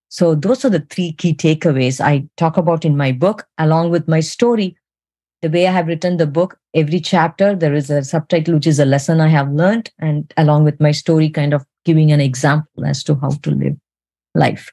So, 0.09 0.35
those 0.35 0.65
are 0.65 0.69
the 0.71 0.85
three 0.89 1.13
key 1.13 1.33
takeaways 1.35 2.01
I 2.01 2.27
talk 2.37 2.57
about 2.57 2.85
in 2.85 2.97
my 2.97 3.11
book, 3.13 3.47
along 3.59 3.91
with 3.91 4.07
my 4.07 4.21
story. 4.21 4.77
the 5.43 5.49
way 5.49 5.67
I 5.67 5.73
have 5.73 5.87
written 5.87 6.17
the 6.17 6.27
book, 6.27 6.57
every 6.73 6.99
chapter 6.99 7.55
there 7.55 7.73
is 7.75 7.89
a 7.91 8.03
subtitle 8.03 8.55
which 8.55 8.67
is 8.67 8.79
a 8.79 8.85
lesson 8.85 9.21
I 9.21 9.29
have 9.29 9.51
learned, 9.51 9.91
and 9.99 10.33
along 10.37 10.65
with 10.65 10.81
my 10.81 10.91
story, 10.91 11.29
kind 11.29 11.53
of 11.53 11.65
giving 11.85 12.11
an 12.13 12.21
example 12.21 12.85
as 12.85 13.03
to 13.05 13.15
how 13.15 13.31
to 13.31 13.51
live 13.51 13.77
life. 14.35 14.71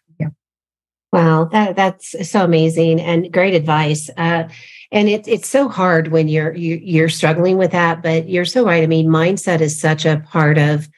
Wow, 1.12 1.44
that 1.52 1.76
that's 1.76 2.28
so 2.28 2.42
amazing 2.44 3.00
and 3.00 3.30
great 3.30 3.54
advice. 3.54 4.08
Uh, 4.16 4.48
and 4.90 5.08
it's 5.08 5.28
it's 5.28 5.48
so 5.48 5.68
hard 5.68 6.08
when 6.08 6.28
you're 6.28 6.54
you, 6.54 6.80
you're 6.82 7.08
struggling 7.08 7.58
with 7.58 7.72
that, 7.72 8.02
but 8.02 8.28
you're 8.28 8.46
so 8.46 8.64
right. 8.64 8.82
I 8.82 8.86
mean, 8.86 9.08
mindset 9.08 9.60
is 9.60 9.78
such 9.78 10.06
a 10.06 10.20
part 10.30 10.56
of 10.58 10.88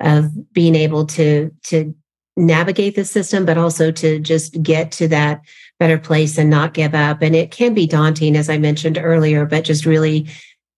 of 0.00 0.52
being 0.52 0.74
able 0.74 1.06
to 1.06 1.50
to 1.64 1.94
navigate 2.36 2.94
the 2.94 3.04
system, 3.04 3.46
but 3.46 3.56
also 3.56 3.90
to 3.92 4.18
just 4.18 4.60
get 4.62 4.92
to 4.92 5.08
that 5.08 5.40
better 5.78 5.98
place 5.98 6.36
and 6.36 6.50
not 6.50 6.74
give 6.74 6.94
up. 6.94 7.22
And 7.22 7.34
it 7.34 7.50
can 7.50 7.72
be 7.74 7.86
daunting, 7.86 8.36
as 8.36 8.50
I 8.50 8.58
mentioned 8.58 8.98
earlier, 9.00 9.46
but 9.46 9.64
just 9.64 9.86
really, 9.86 10.28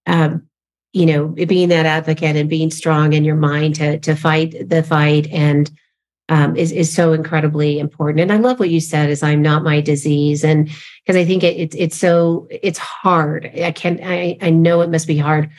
um, 0.06 0.42
you 0.92 1.06
know, 1.06 1.28
being 1.28 1.70
that 1.70 1.86
advocate 1.86 2.36
and 2.36 2.48
being 2.48 2.70
strong 2.70 3.14
in 3.14 3.24
your 3.24 3.36
mind 3.36 3.74
to 3.76 3.98
to 4.00 4.14
fight 4.14 4.68
the 4.68 4.82
fight 4.84 5.26
and 5.28 5.70
um, 6.28 6.56
is 6.56 6.72
is 6.72 6.92
so 6.92 7.12
incredibly 7.12 7.78
important. 7.78 8.20
And 8.20 8.32
I 8.32 8.36
love 8.36 8.58
what 8.58 8.70
you 8.70 8.80
said 8.80 9.10
is 9.10 9.22
I'm 9.22 9.42
not 9.42 9.62
my 9.62 9.80
disease, 9.80 10.44
and 10.44 10.68
because 11.04 11.16
I 11.16 11.24
think 11.24 11.44
it, 11.44 11.56
it's 11.56 11.76
it's 11.76 11.96
so 11.96 12.48
it's 12.50 12.78
hard. 12.78 13.50
I 13.62 13.72
can 13.72 14.00
I 14.02 14.36
I 14.40 14.50
know 14.50 14.80
it 14.80 14.90
must 14.90 15.06
be 15.06 15.18
hard 15.18 15.50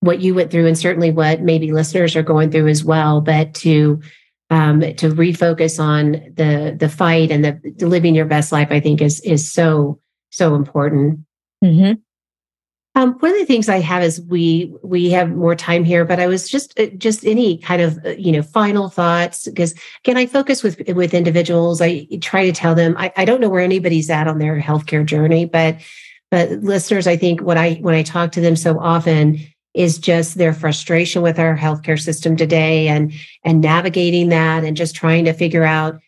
what 0.00 0.20
you 0.20 0.34
went 0.34 0.50
through, 0.50 0.66
and 0.66 0.78
certainly 0.78 1.10
what 1.10 1.42
maybe 1.42 1.72
listeners 1.72 2.16
are 2.16 2.22
going 2.22 2.50
through 2.50 2.68
as 2.68 2.84
well. 2.84 3.20
But 3.20 3.54
to 3.56 4.00
um, 4.50 4.80
to 4.80 5.10
refocus 5.10 5.78
on 5.78 6.12
the 6.34 6.76
the 6.78 6.88
fight 6.88 7.30
and 7.30 7.44
the 7.44 7.86
living 7.86 8.14
your 8.14 8.24
best 8.24 8.52
life, 8.52 8.68
I 8.70 8.80
think 8.80 9.02
is 9.02 9.20
is 9.20 9.50
so 9.50 10.00
so 10.30 10.54
important. 10.54 11.20
Mm-hmm. 11.62 12.00
Um, 12.96 13.14
one 13.14 13.32
of 13.32 13.38
the 13.38 13.44
things 13.44 13.68
I 13.68 13.80
have 13.80 14.04
is 14.04 14.20
we 14.20 14.72
we 14.82 15.10
have 15.10 15.30
more 15.30 15.56
time 15.56 15.82
here, 15.82 16.04
but 16.04 16.20
I 16.20 16.28
was 16.28 16.48
just 16.48 16.78
uh, 16.78 16.86
just 16.96 17.24
any 17.24 17.58
kind 17.58 17.82
of 17.82 17.98
uh, 18.04 18.10
you 18.10 18.30
know 18.30 18.42
final 18.42 18.88
thoughts 18.88 19.48
because 19.48 19.74
again 20.04 20.16
I 20.16 20.26
focus 20.26 20.62
with 20.62 20.80
with 20.94 21.12
individuals. 21.12 21.80
I 21.80 22.06
try 22.20 22.46
to 22.46 22.52
tell 22.52 22.74
them 22.74 22.94
I, 22.96 23.12
I 23.16 23.24
don't 23.24 23.40
know 23.40 23.48
where 23.48 23.62
anybody's 23.62 24.10
at 24.10 24.28
on 24.28 24.38
their 24.38 24.60
healthcare 24.60 25.04
journey, 25.04 25.44
but 25.44 25.78
but 26.30 26.50
listeners, 26.50 27.06
I 27.08 27.16
think 27.16 27.42
what 27.42 27.56
I 27.56 27.74
when 27.74 27.96
I 27.96 28.02
talk 28.04 28.30
to 28.32 28.40
them 28.40 28.54
so 28.54 28.78
often 28.78 29.38
is 29.74 29.98
just 29.98 30.38
their 30.38 30.52
frustration 30.52 31.20
with 31.20 31.40
our 31.40 31.56
healthcare 31.56 32.00
system 32.00 32.36
today 32.36 32.86
and 32.86 33.12
and 33.42 33.60
navigating 33.60 34.28
that 34.28 34.62
and 34.62 34.76
just 34.76 34.94
trying 34.94 35.24
to 35.24 35.32
figure 35.32 35.64
out 35.64 36.00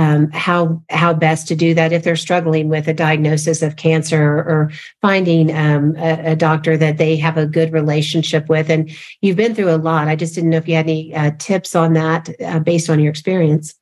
um, 0.00 0.30
how 0.30 0.82
how 0.88 1.12
best 1.12 1.46
to 1.48 1.54
do 1.54 1.74
that 1.74 1.92
if 1.92 2.04
they're 2.04 2.16
struggling 2.16 2.70
with 2.70 2.88
a 2.88 2.94
diagnosis 2.94 3.60
of 3.60 3.76
cancer 3.76 4.22
or 4.22 4.70
finding 5.02 5.54
um, 5.54 5.94
a, 5.98 6.30
a, 6.32 6.36
doctor 6.36 6.78
that 6.78 6.96
they 6.96 7.16
have 7.16 7.36
a 7.36 7.44
good 7.44 7.70
relationship 7.70 8.48
with. 8.48 8.70
And 8.70 8.90
you've 9.20 9.36
been 9.36 9.54
through 9.54 9.70
a 9.70 9.76
lot. 9.76 10.08
I 10.08 10.16
just 10.16 10.34
didn't 10.34 10.50
know 10.50 10.56
if 10.56 10.66
you 10.66 10.74
had 10.74 10.86
any 10.86 11.14
uh, 11.14 11.32
tips 11.38 11.76
on 11.76 11.92
that 11.92 12.30
uh, 12.40 12.60
based 12.60 12.88
on 12.88 12.98
your 12.98 13.10
experience. 13.10 13.74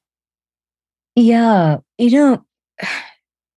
Yeah, 1.14 1.76
you 1.98 2.10
know, 2.10 2.44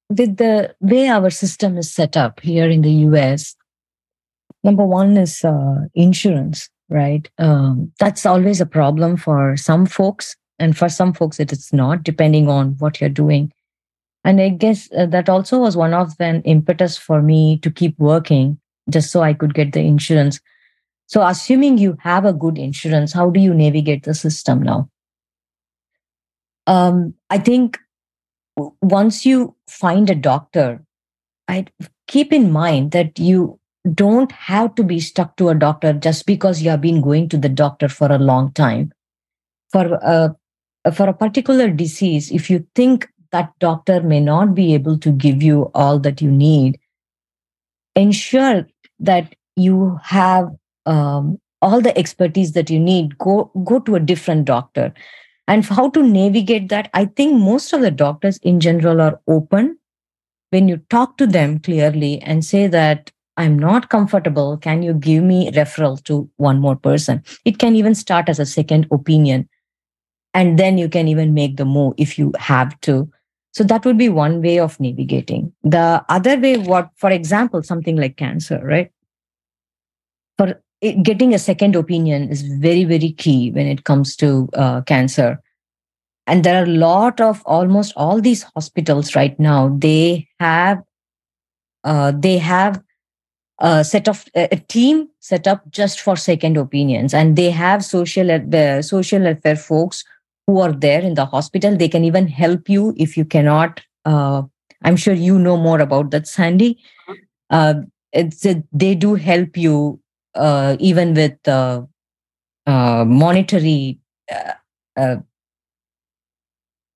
with 0.09 0.37
the 0.37 0.75
way 0.81 1.07
our 1.07 1.31
system 1.31 1.79
is 1.79 1.91
set 1.91 2.15
up 2.15 2.41
here 2.41 2.69
in 2.69 2.83
the 2.83 2.93
US, 3.09 3.55
number 4.63 4.85
one 4.85 5.17
is 5.17 5.43
uh, 5.43 5.87
insurance, 5.95 6.69
right? 6.89 7.27
Um, 7.39 7.91
that's 7.99 8.23
always 8.23 8.61
a 8.61 8.67
problem 8.67 9.17
for 9.17 9.57
some 9.57 9.87
folks 9.87 10.35
and 10.61 10.77
for 10.77 10.89
some 10.89 11.13
folks 11.13 11.39
it 11.39 11.51
is 11.51 11.73
not 11.73 12.03
depending 12.03 12.47
on 12.47 12.75
what 12.79 13.01
you're 13.01 13.17
doing. 13.21 13.51
And 14.23 14.39
i 14.41 14.49
guess 14.49 14.87
uh, 14.95 15.05
that 15.07 15.29
also 15.29 15.59
was 15.59 15.75
one 15.75 15.93
of 15.99 16.17
the 16.17 16.41
impetus 16.55 16.97
for 16.97 17.21
me 17.21 17.57
to 17.59 17.71
keep 17.71 17.97
working 17.99 18.59
just 18.89 19.11
so 19.11 19.21
i 19.27 19.33
could 19.33 19.53
get 19.53 19.73
the 19.73 19.81
insurance. 19.81 20.39
So 21.07 21.21
assuming 21.27 21.77
you 21.77 21.97
have 21.99 22.25
a 22.25 22.33
good 22.33 22.57
insurance 22.57 23.13
how 23.13 23.29
do 23.29 23.39
you 23.39 23.53
navigate 23.53 24.03
the 24.03 24.13
system 24.13 24.61
now? 24.63 24.89
Um, 26.67 27.15
i 27.29 27.39
think 27.39 27.79
once 28.81 29.25
you 29.25 29.55
find 29.67 30.09
a 30.09 30.15
doctor 30.15 30.83
i 31.47 31.65
keep 32.07 32.31
in 32.39 32.51
mind 32.51 32.91
that 32.91 33.17
you 33.17 33.59
don't 33.93 34.31
have 34.31 34.75
to 34.75 34.83
be 34.83 34.99
stuck 34.99 35.35
to 35.37 35.49
a 35.49 35.55
doctor 35.55 35.93
just 35.93 36.25
because 36.25 36.61
you 36.61 36.69
have 36.69 36.81
been 36.81 37.01
going 37.01 37.27
to 37.29 37.37
the 37.37 37.49
doctor 37.49 37.89
for 37.89 38.11
a 38.11 38.19
long 38.19 38.51
time. 38.53 38.91
For 39.71 39.93
a 40.01 40.35
for 40.89 41.07
a 41.07 41.13
particular 41.13 41.69
disease, 41.69 42.31
if 42.31 42.49
you 42.49 42.65
think 42.75 43.07
that 43.31 43.51
doctor 43.59 44.01
may 44.01 44.19
not 44.19 44.55
be 44.55 44.73
able 44.73 44.97
to 44.99 45.11
give 45.11 45.41
you 45.41 45.71
all 45.73 45.99
that 45.99 46.21
you 46.21 46.31
need, 46.31 46.79
ensure 47.95 48.67
that 48.99 49.33
you 49.55 49.99
have 50.03 50.49
um, 50.85 51.39
all 51.61 51.81
the 51.81 51.97
expertise 51.97 52.53
that 52.53 52.69
you 52.69 52.79
need. 52.79 53.17
Go 53.17 53.51
go 53.63 53.79
to 53.79 53.95
a 53.95 53.99
different 53.99 54.45
doctor. 54.45 54.93
And 55.47 55.65
how 55.65 55.89
to 55.89 56.03
navigate 56.03 56.69
that, 56.69 56.89
I 56.93 57.05
think 57.05 57.39
most 57.39 57.73
of 57.73 57.81
the 57.81 57.91
doctors 57.91 58.37
in 58.37 58.59
general 58.59 59.01
are 59.01 59.19
open 59.27 59.77
when 60.51 60.67
you 60.67 60.77
talk 60.89 61.17
to 61.17 61.27
them 61.27 61.59
clearly 61.59 62.21
and 62.21 62.45
say 62.45 62.67
that 62.67 63.11
I'm 63.37 63.57
not 63.57 63.89
comfortable. 63.89 64.57
Can 64.57 64.83
you 64.83 64.93
give 64.93 65.23
me 65.23 65.51
referral 65.51 66.01
to 66.05 66.29
one 66.37 66.59
more 66.59 66.75
person? 66.75 67.23
It 67.43 67.59
can 67.59 67.75
even 67.75 67.95
start 67.95 68.29
as 68.29 68.39
a 68.39 68.45
second 68.45 68.87
opinion 68.91 69.49
and 70.33 70.57
then 70.57 70.77
you 70.77 70.89
can 70.89 71.07
even 71.07 71.33
make 71.33 71.57
the 71.57 71.65
move 71.65 71.93
if 71.97 72.17
you 72.17 72.31
have 72.37 72.79
to. 72.81 73.09
So 73.53 73.63
that 73.65 73.85
would 73.85 73.97
be 73.97 74.09
one 74.09 74.41
way 74.41 74.59
of 74.59 74.79
navigating. 74.79 75.51
The 75.63 76.03
other 76.07 76.39
way 76.39 76.57
what 76.57 76.89
for 76.95 77.11
example 77.11 77.63
something 77.63 77.97
like 77.97 78.17
cancer 78.17 78.61
right? 78.63 78.91
For 80.37 80.61
it, 80.79 81.03
getting 81.03 81.33
a 81.33 81.39
second 81.39 81.75
opinion 81.75 82.29
is 82.29 82.41
very 82.41 82.85
very 82.85 83.11
key 83.11 83.51
when 83.51 83.67
it 83.67 83.83
comes 83.83 84.15
to 84.17 84.49
uh, 84.53 84.81
cancer. 84.81 85.41
And 86.27 86.43
there 86.43 86.61
are 86.61 86.65
a 86.65 86.77
lot 86.77 87.19
of 87.19 87.41
almost 87.45 87.93
all 87.97 88.21
these 88.21 88.43
hospitals 88.55 89.15
right 89.15 89.37
now 89.37 89.75
they 89.77 90.29
have 90.39 90.81
uh, 91.83 92.13
they 92.15 92.37
have 92.37 92.81
a 93.59 93.83
set 93.83 94.07
of 94.07 94.25
a 94.33 94.55
team 94.55 95.07
set 95.19 95.45
up 95.45 95.69
just 95.71 95.99
for 95.99 96.15
second 96.15 96.57
opinions. 96.57 97.13
And 97.13 97.35
they 97.35 97.51
have 97.51 97.83
social 97.83 98.27
the 98.27 98.81
social 98.81 99.21
welfare 99.21 99.57
folks 99.57 100.05
who 100.47 100.59
are 100.59 100.71
there 100.71 101.01
in 101.01 101.15
the 101.15 101.25
hospital. 101.25 101.75
They 101.75 101.89
can 101.89 102.03
even 102.03 102.27
help 102.27 102.69
you 102.69 102.93
if 102.97 103.17
you 103.17 103.25
cannot. 103.25 103.81
Uh, 104.05 104.43
I'm 104.83 104.95
sure 104.95 105.13
you 105.13 105.37
know 105.37 105.57
more 105.57 105.79
about 105.79 106.11
that, 106.11 106.27
Sandy. 106.27 106.79
Uh, 107.49 107.75
it's 108.11 108.45
they 108.71 108.95
do 108.95 109.15
help 109.15 109.55
you 109.55 109.99
uh, 110.35 110.75
even 110.79 111.13
with 111.13 111.47
uh, 111.47 111.83
uh, 112.65 113.05
monetary. 113.05 113.99
Uh, 114.97 115.17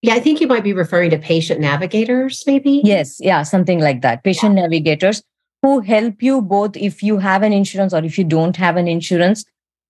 yeah, 0.01 0.13
I 0.13 0.19
think 0.19 0.39
you 0.39 0.47
might 0.47 0.63
be 0.63 0.73
referring 0.73 1.10
to 1.12 1.17
patient 1.17 1.60
navigators, 1.60 2.43
maybe. 2.45 2.81
Yes, 2.84 3.19
yeah, 3.19 3.43
something 3.43 3.79
like 3.79 4.01
that. 4.01 4.23
Patient 4.23 4.55
yeah. 4.55 4.62
navigators 4.62 5.23
who 5.62 5.79
help 5.79 6.21
you 6.21 6.41
both 6.41 6.77
if 6.77 7.01
you 7.01 7.17
have 7.17 7.41
an 7.41 7.51
insurance 7.51 7.93
or 7.93 8.03
if 8.03 8.17
you 8.17 8.23
don't 8.23 8.55
have 8.55 8.77
an 8.77 8.88
insurance, 8.88 9.45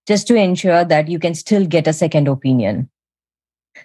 just 0.08 0.28
to 0.28 0.36
ensure 0.36 0.86
that 0.86 1.10
you 1.10 1.20
can 1.20 1.34
still 1.34 1.66
get 1.66 1.88
a 1.88 1.94
second 1.94 2.28
opinion. 2.28 2.90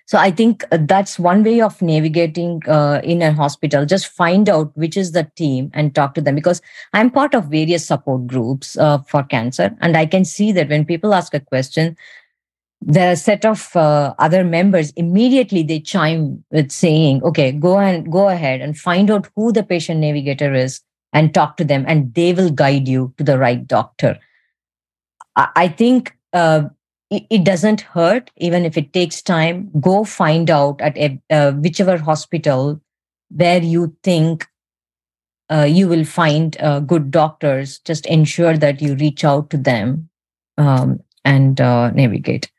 So 0.07 0.19
I 0.19 0.31
think 0.31 0.65
uh, 0.73 0.79
that's 0.81 1.19
one 1.19 1.43
way 1.43 1.61
of 1.61 1.81
navigating 1.81 2.63
uh, 2.69 3.01
in 3.05 3.23
a 3.23 3.33
hospital. 3.33 3.87
Just 3.87 4.09
find 4.09 4.49
out 4.49 4.77
which 4.77 4.97
is 4.97 5.13
the 5.13 5.31
team 5.37 5.71
and 5.75 5.95
talk 5.95 6.15
to 6.15 6.21
them 6.21 6.35
because 6.35 6.61
I'm 6.93 7.11
part 7.11 7.35
of 7.35 7.47
various 7.47 7.87
support 7.87 8.27
groups 8.27 8.77
uh, 8.77 8.99
for 8.99 9.23
cancer. 9.23 9.77
And 9.81 9.97
I 9.97 10.07
can 10.07 10.25
see 10.25 10.53
that 10.53 10.69
when 10.69 10.85
people 10.85 11.15
ask 11.15 11.35
a 11.35 11.41
question, 11.41 11.97
the 12.83 13.15
set 13.15 13.45
of 13.45 13.75
uh, 13.77 14.15
other 14.19 14.43
members 14.43 14.91
immediately 14.93 15.63
they 15.63 15.81
chime 15.81 16.43
with 16.51 16.71
saying, 16.71 17.23
okay, 17.23 17.53
go 17.53 17.79
and 17.79 18.11
go 18.11 18.29
ahead 18.29 18.61
and 18.61 18.79
find 18.79 19.11
out 19.11 19.29
who 19.37 19.53
the 19.53 19.63
patient 19.63 20.01
navigator 20.01 20.55
is 20.55 20.81
and 21.13 21.35
talk 21.35 21.57
to 21.59 21.65
them 21.65 21.85
and 21.87 22.15
they 22.15 22.33
will 22.33 22.51
guide 22.51 22.89
you 22.89 23.13
to 23.19 23.25
the 23.25 23.39
right 23.39 23.67
doctor. 23.67 24.19
I, 25.37 25.49
I 25.57 25.69
think 25.69 26.17
uh, 26.33 26.69
it, 27.11 27.45
doesn't 27.45 27.81
hurt 27.81 28.31
even 28.37 28.65
if 28.65 28.77
it 28.77 28.93
takes 28.93 29.21
time. 29.21 29.71
Go 29.81 30.05
find 30.05 30.51
out 30.51 30.81
at 30.81 31.19
uh, 31.31 31.53
whichever 31.53 31.99
hospital 31.99 32.81
where 33.31 33.63
you 33.63 33.97
think 34.03 34.47
uh, 35.51 35.67
you 35.69 35.89
will 35.89 36.05
find 36.05 36.57
uh, 36.61 36.81
good 36.81 37.11
doctors. 37.11 37.81
Just 37.81 38.07
ensure 38.07 38.57
that 38.57 38.81
you 38.81 38.95
reach 38.95 39.25
out 39.25 39.51
to 39.51 39.57
them 39.57 40.09
um, 40.57 41.01
and 41.25 41.61
uh, 41.61 41.91
navigate. 41.91 42.51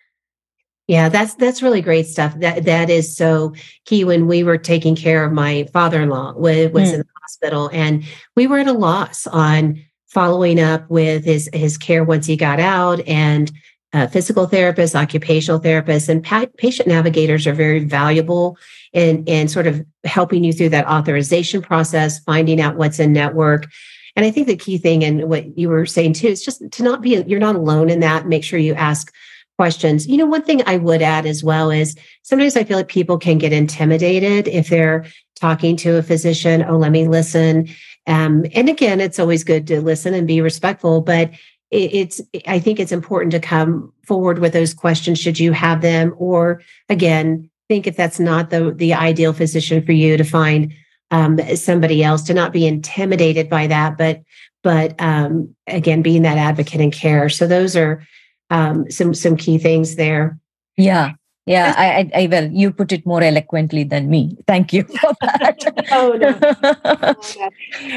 Yeah 0.88 1.08
that's 1.08 1.36
that's 1.36 1.62
really 1.62 1.82
great 1.82 2.08
stuff. 2.08 2.38
That 2.40 2.66
that 2.66 2.90
is 2.90 3.16
so 3.16 3.54
key 3.86 4.04
when 4.04 4.28
we 4.28 4.44
were 4.44 4.58
taking 4.58 4.96
care 4.96 5.24
of 5.24 5.32
my 5.32 5.66
father-in-law 5.72 6.34
was, 6.34 6.72
was 6.72 6.90
mm. 6.90 6.94
in 6.94 7.00
the 7.00 7.06
hospital 7.22 7.70
and 7.72 8.04
we 8.36 8.48
were 8.48 8.60
at 8.60 8.68
a 8.68 8.74
loss 8.74 9.26
on 9.28 9.82
following 10.08 10.60
up 10.60 10.90
with 10.90 11.24
his 11.24 11.50
his 11.54 11.78
care 11.78 12.04
once 12.04 12.26
he 12.26 12.36
got 12.36 12.60
out 12.60 13.00
and 13.08 13.54
uh, 13.94 14.08
physical 14.08 14.48
therapists, 14.48 14.96
occupational 14.96 15.60
therapists, 15.60 16.08
and 16.08 16.24
pa- 16.24 16.46
patient 16.58 16.88
navigators 16.88 17.46
are 17.46 17.54
very 17.54 17.84
valuable 17.84 18.58
in, 18.94 19.24
in 19.26 19.48
sort 19.48 19.68
of 19.68 19.86
helping 20.06 20.44
you 20.44 20.54
through 20.54 20.70
that 20.70 20.88
authorization 20.88 21.62
process, 21.62 22.20
finding 22.20 22.62
out 22.62 22.78
what's 22.78 23.00
in 23.00 23.14
network. 23.14 23.68
and 24.16 24.26
I 24.26 24.32
think 24.32 24.48
the 24.48 24.56
key 24.56 24.78
thing 24.78 25.04
and 25.04 25.30
what 25.30 25.58
you 25.58 25.70
were 25.70 25.86
saying 25.86 26.14
too 26.14 26.28
is 26.28 26.44
just 26.44 26.70
to 26.72 26.84
not 26.84 27.02
be 27.02 27.22
you're 27.28 27.40
not 27.40 27.56
alone 27.56 27.90
in 27.90 28.00
that. 28.02 28.28
Make 28.28 28.44
sure 28.44 28.60
you 28.60 28.76
ask 28.76 29.14
questions. 29.58 30.08
You 30.08 30.18
know, 30.18 30.26
one 30.26 30.42
thing 30.42 30.64
I 30.66 30.78
would 30.78 31.02
add 31.02 31.26
as 31.26 31.44
well 31.44 31.70
is 31.70 31.96
sometimes 32.24 32.58
I 32.58 32.64
feel 32.64 32.78
like 32.78 32.88
people 32.88 33.18
can 33.18 33.38
get 33.38 33.54
intimidated 33.54 34.48
if 34.48 34.70
they're 34.70 35.06
talking 35.36 35.76
to 35.78 35.98
a 35.98 36.04
physician. 36.04 36.64
Oh, 36.68 36.78
let 36.78 36.92
me 36.92 37.08
listen. 37.08 37.68
Um, 38.08 38.46
and 38.56 38.70
again, 38.70 39.00
it's 39.00 39.20
always 39.20 39.44
good 39.44 39.68
to 39.68 39.82
listen 39.82 40.14
and 40.14 40.28
be 40.28 40.42
respectful, 40.42 41.02
but 41.02 41.32
it's 41.72 42.22
I 42.48 42.60
think 42.60 42.80
it's 42.80 42.92
important 42.92 43.32
to 43.32 43.40
come 43.40 43.94
forward 44.06 44.40
with 44.40 44.54
those 44.54 44.74
questions 44.74 45.20
should 45.20 45.40
you 45.40 45.54
have 45.54 45.82
them, 45.82 46.14
or 46.18 46.62
again, 46.90 47.50
think 47.72 47.88
if 47.88 47.96
that's 47.96 48.20
not 48.20 48.50
the 48.50 48.74
the 48.74 48.94
ideal 48.94 49.32
physician 49.32 49.86
for 49.86 49.94
you 49.94 50.18
to 50.18 50.26
find 50.26 50.74
um, 51.12 51.40
somebody 51.56 52.04
else 52.04 52.22
to 52.24 52.34
not 52.34 52.52
be 52.52 52.68
intimidated 52.68 53.50
by 53.50 53.68
that, 53.68 53.98
but 53.98 54.22
but 54.64 54.94
um, 55.00 55.56
again, 55.68 56.02
being 56.02 56.24
that 56.24 56.38
advocate 56.38 56.82
and 56.82 56.94
care. 56.94 57.30
So 57.30 57.48
those 57.48 57.76
are 57.78 58.06
um, 58.50 58.92
some 58.92 59.14
some 59.14 59.38
key 59.38 59.58
things 59.58 59.96
there. 59.96 60.38
Yeah, 60.76 61.14
yeah. 61.46 61.74
I, 61.78 61.86
I, 61.86 62.24
I 62.24 62.28
well, 62.28 62.52
you 62.52 62.74
put 62.74 62.92
it 62.92 63.06
more 63.06 63.24
eloquently 63.24 63.86
than 63.86 64.10
me. 64.10 64.38
Thank 64.48 64.74
you 64.74 64.84
for 64.84 65.14
that. 65.22 65.88
oh 65.92 66.12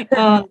no. 0.07 0.17
um, 0.17 0.49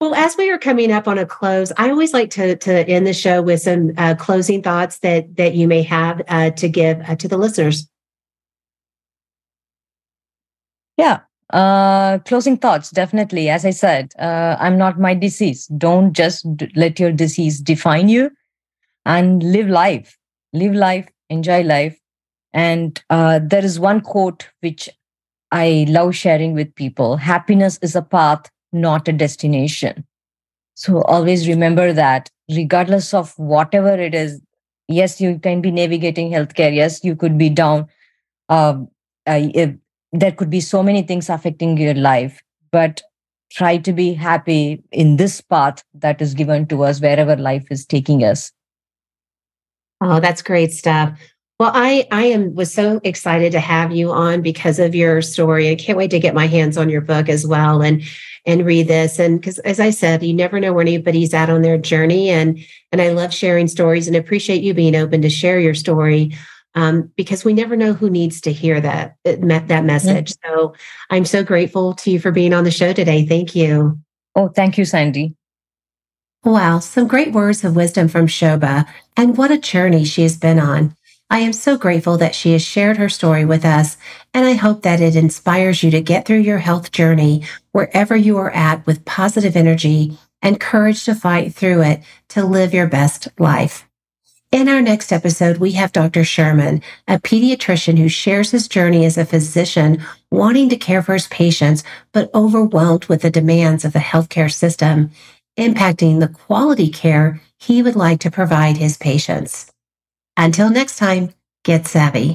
well, 0.00 0.14
as 0.14 0.36
we 0.36 0.50
are 0.50 0.58
coming 0.58 0.92
up 0.92 1.08
on 1.08 1.18
a 1.18 1.26
close, 1.26 1.72
I 1.76 1.90
always 1.90 2.12
like 2.12 2.30
to 2.30 2.56
to 2.56 2.88
end 2.88 3.06
the 3.06 3.14
show 3.14 3.42
with 3.42 3.62
some 3.62 3.92
uh, 3.96 4.14
closing 4.14 4.62
thoughts 4.62 4.98
that 4.98 5.36
that 5.36 5.54
you 5.54 5.66
may 5.68 5.82
have 5.82 6.22
uh, 6.28 6.50
to 6.50 6.68
give 6.68 7.00
uh, 7.08 7.16
to 7.16 7.28
the 7.28 7.38
listeners. 7.38 7.88
Yeah, 10.96 11.20
uh, 11.52 12.18
closing 12.20 12.56
thoughts, 12.56 12.90
definitely. 12.90 13.48
As 13.48 13.64
I 13.64 13.70
said, 13.70 14.12
uh, 14.18 14.56
I'm 14.58 14.78
not 14.78 14.98
my 14.98 15.14
disease. 15.14 15.66
Don't 15.78 16.12
just 16.12 16.56
d- 16.56 16.70
let 16.74 16.98
your 16.98 17.12
disease 17.12 17.60
define 17.60 18.08
you 18.08 18.30
and 19.04 19.42
live 19.42 19.68
life. 19.68 20.18
Live 20.52 20.74
life, 20.74 21.08
enjoy 21.30 21.62
life. 21.62 21.98
And 22.52 23.02
uh, 23.10 23.40
there 23.42 23.64
is 23.64 23.78
one 23.78 24.00
quote 24.00 24.48
which 24.60 24.88
I 25.52 25.86
love 25.88 26.14
sharing 26.14 26.54
with 26.54 26.74
people 26.74 27.16
happiness 27.16 27.78
is 27.82 27.94
a 27.94 28.02
path, 28.02 28.50
not 28.72 29.08
a 29.08 29.12
destination. 29.12 30.04
So 30.74 31.02
always 31.02 31.48
remember 31.48 31.92
that, 31.92 32.30
regardless 32.50 33.14
of 33.14 33.38
whatever 33.38 33.94
it 33.94 34.14
is. 34.14 34.40
Yes, 34.88 35.20
you 35.20 35.38
can 35.38 35.60
be 35.60 35.72
navigating 35.72 36.30
healthcare. 36.30 36.72
Yes, 36.72 37.02
you 37.02 37.16
could 37.16 37.36
be 37.36 37.50
down. 37.50 37.88
Um, 38.48 38.88
uh, 39.26 39.40
there 40.12 40.32
could 40.32 40.50
be 40.50 40.60
so 40.60 40.82
many 40.82 41.02
things 41.02 41.28
affecting 41.28 41.76
your 41.76 41.94
life 41.94 42.42
but 42.72 43.02
try 43.50 43.76
to 43.76 43.92
be 43.92 44.12
happy 44.12 44.82
in 44.90 45.16
this 45.16 45.40
path 45.40 45.82
that 45.94 46.20
is 46.20 46.34
given 46.34 46.66
to 46.66 46.82
us 46.82 47.00
wherever 47.00 47.36
life 47.36 47.66
is 47.70 47.86
taking 47.86 48.24
us 48.24 48.52
oh 50.00 50.20
that's 50.20 50.42
great 50.42 50.72
stuff 50.72 51.18
well 51.58 51.70
i 51.74 52.06
i 52.10 52.24
am 52.24 52.54
was 52.54 52.72
so 52.72 53.00
excited 53.04 53.52
to 53.52 53.60
have 53.60 53.92
you 53.92 54.10
on 54.10 54.42
because 54.42 54.78
of 54.78 54.94
your 54.94 55.22
story 55.22 55.70
i 55.70 55.74
can't 55.74 55.98
wait 55.98 56.10
to 56.10 56.18
get 56.18 56.34
my 56.34 56.46
hands 56.46 56.76
on 56.76 56.88
your 56.88 57.00
book 57.00 57.28
as 57.28 57.46
well 57.46 57.82
and 57.82 58.02
and 58.46 58.64
read 58.64 58.88
this 58.88 59.18
and 59.18 59.40
because 59.40 59.58
as 59.60 59.80
i 59.80 59.90
said 59.90 60.22
you 60.22 60.32
never 60.32 60.58
know 60.60 60.72
where 60.72 60.82
anybody's 60.82 61.34
at 61.34 61.50
on 61.50 61.62
their 61.62 61.76
journey 61.76 62.30
and 62.30 62.58
and 62.92 63.02
i 63.02 63.08
love 63.08 63.34
sharing 63.34 63.68
stories 63.68 64.06
and 64.06 64.16
appreciate 64.16 64.62
you 64.62 64.72
being 64.72 64.96
open 64.96 65.20
to 65.20 65.28
share 65.28 65.60
your 65.60 65.74
story 65.74 66.32
um, 66.76 67.10
because 67.16 67.42
we 67.44 67.54
never 67.54 67.74
know 67.74 67.94
who 67.94 68.10
needs 68.10 68.40
to 68.42 68.52
hear 68.52 68.80
that 68.80 69.16
uh, 69.24 69.36
that 69.40 69.84
message. 69.84 70.34
Mm-hmm. 70.34 70.54
So 70.54 70.74
I'm 71.10 71.24
so 71.24 71.42
grateful 71.42 71.94
to 71.94 72.10
you 72.10 72.20
for 72.20 72.30
being 72.30 72.52
on 72.52 72.64
the 72.64 72.70
show 72.70 72.92
today. 72.92 73.26
Thank 73.26 73.56
you. 73.56 73.98
Oh, 74.36 74.48
thank 74.48 74.76
you, 74.76 74.84
Sandy. 74.84 75.34
Wow, 76.44 76.78
some 76.78 77.08
great 77.08 77.32
words 77.32 77.64
of 77.64 77.74
wisdom 77.74 78.06
from 78.06 78.28
Shoba, 78.28 78.86
and 79.16 79.36
what 79.36 79.50
a 79.50 79.58
journey 79.58 80.04
she 80.04 80.22
has 80.22 80.36
been 80.36 80.60
on. 80.60 80.94
I 81.28 81.40
am 81.40 81.52
so 81.52 81.76
grateful 81.76 82.18
that 82.18 82.36
she 82.36 82.52
has 82.52 82.62
shared 82.62 82.98
her 82.98 83.08
story 83.08 83.44
with 83.44 83.64
us, 83.64 83.96
and 84.32 84.46
I 84.46 84.52
hope 84.52 84.82
that 84.82 85.00
it 85.00 85.16
inspires 85.16 85.82
you 85.82 85.90
to 85.90 86.00
get 86.00 86.24
through 86.24 86.38
your 86.38 86.58
health 86.58 86.92
journey 86.92 87.42
wherever 87.72 88.14
you 88.14 88.38
are 88.38 88.52
at 88.52 88.86
with 88.86 89.04
positive 89.04 89.56
energy 89.56 90.16
and 90.40 90.60
courage 90.60 91.04
to 91.04 91.16
fight 91.16 91.52
through 91.52 91.82
it 91.82 92.02
to 92.28 92.44
live 92.44 92.72
your 92.72 92.86
best 92.86 93.26
life. 93.40 93.88
In 94.52 94.68
our 94.68 94.80
next 94.80 95.10
episode, 95.10 95.56
we 95.56 95.72
have 95.72 95.90
Dr. 95.90 96.22
Sherman, 96.22 96.80
a 97.08 97.18
pediatrician 97.18 97.98
who 97.98 98.08
shares 98.08 98.52
his 98.52 98.68
journey 98.68 99.04
as 99.04 99.18
a 99.18 99.24
physician 99.24 100.04
wanting 100.30 100.68
to 100.68 100.76
care 100.76 101.02
for 101.02 101.14
his 101.14 101.26
patients, 101.26 101.82
but 102.12 102.32
overwhelmed 102.32 103.06
with 103.06 103.22
the 103.22 103.30
demands 103.30 103.84
of 103.84 103.92
the 103.92 103.98
healthcare 103.98 104.52
system, 104.52 105.10
impacting 105.58 106.20
the 106.20 106.28
quality 106.28 106.88
care 106.88 107.40
he 107.58 107.82
would 107.82 107.96
like 107.96 108.20
to 108.20 108.30
provide 108.30 108.76
his 108.76 108.96
patients. 108.96 109.72
Until 110.36 110.70
next 110.70 110.98
time, 110.98 111.30
get 111.64 111.86
savvy. 111.86 112.34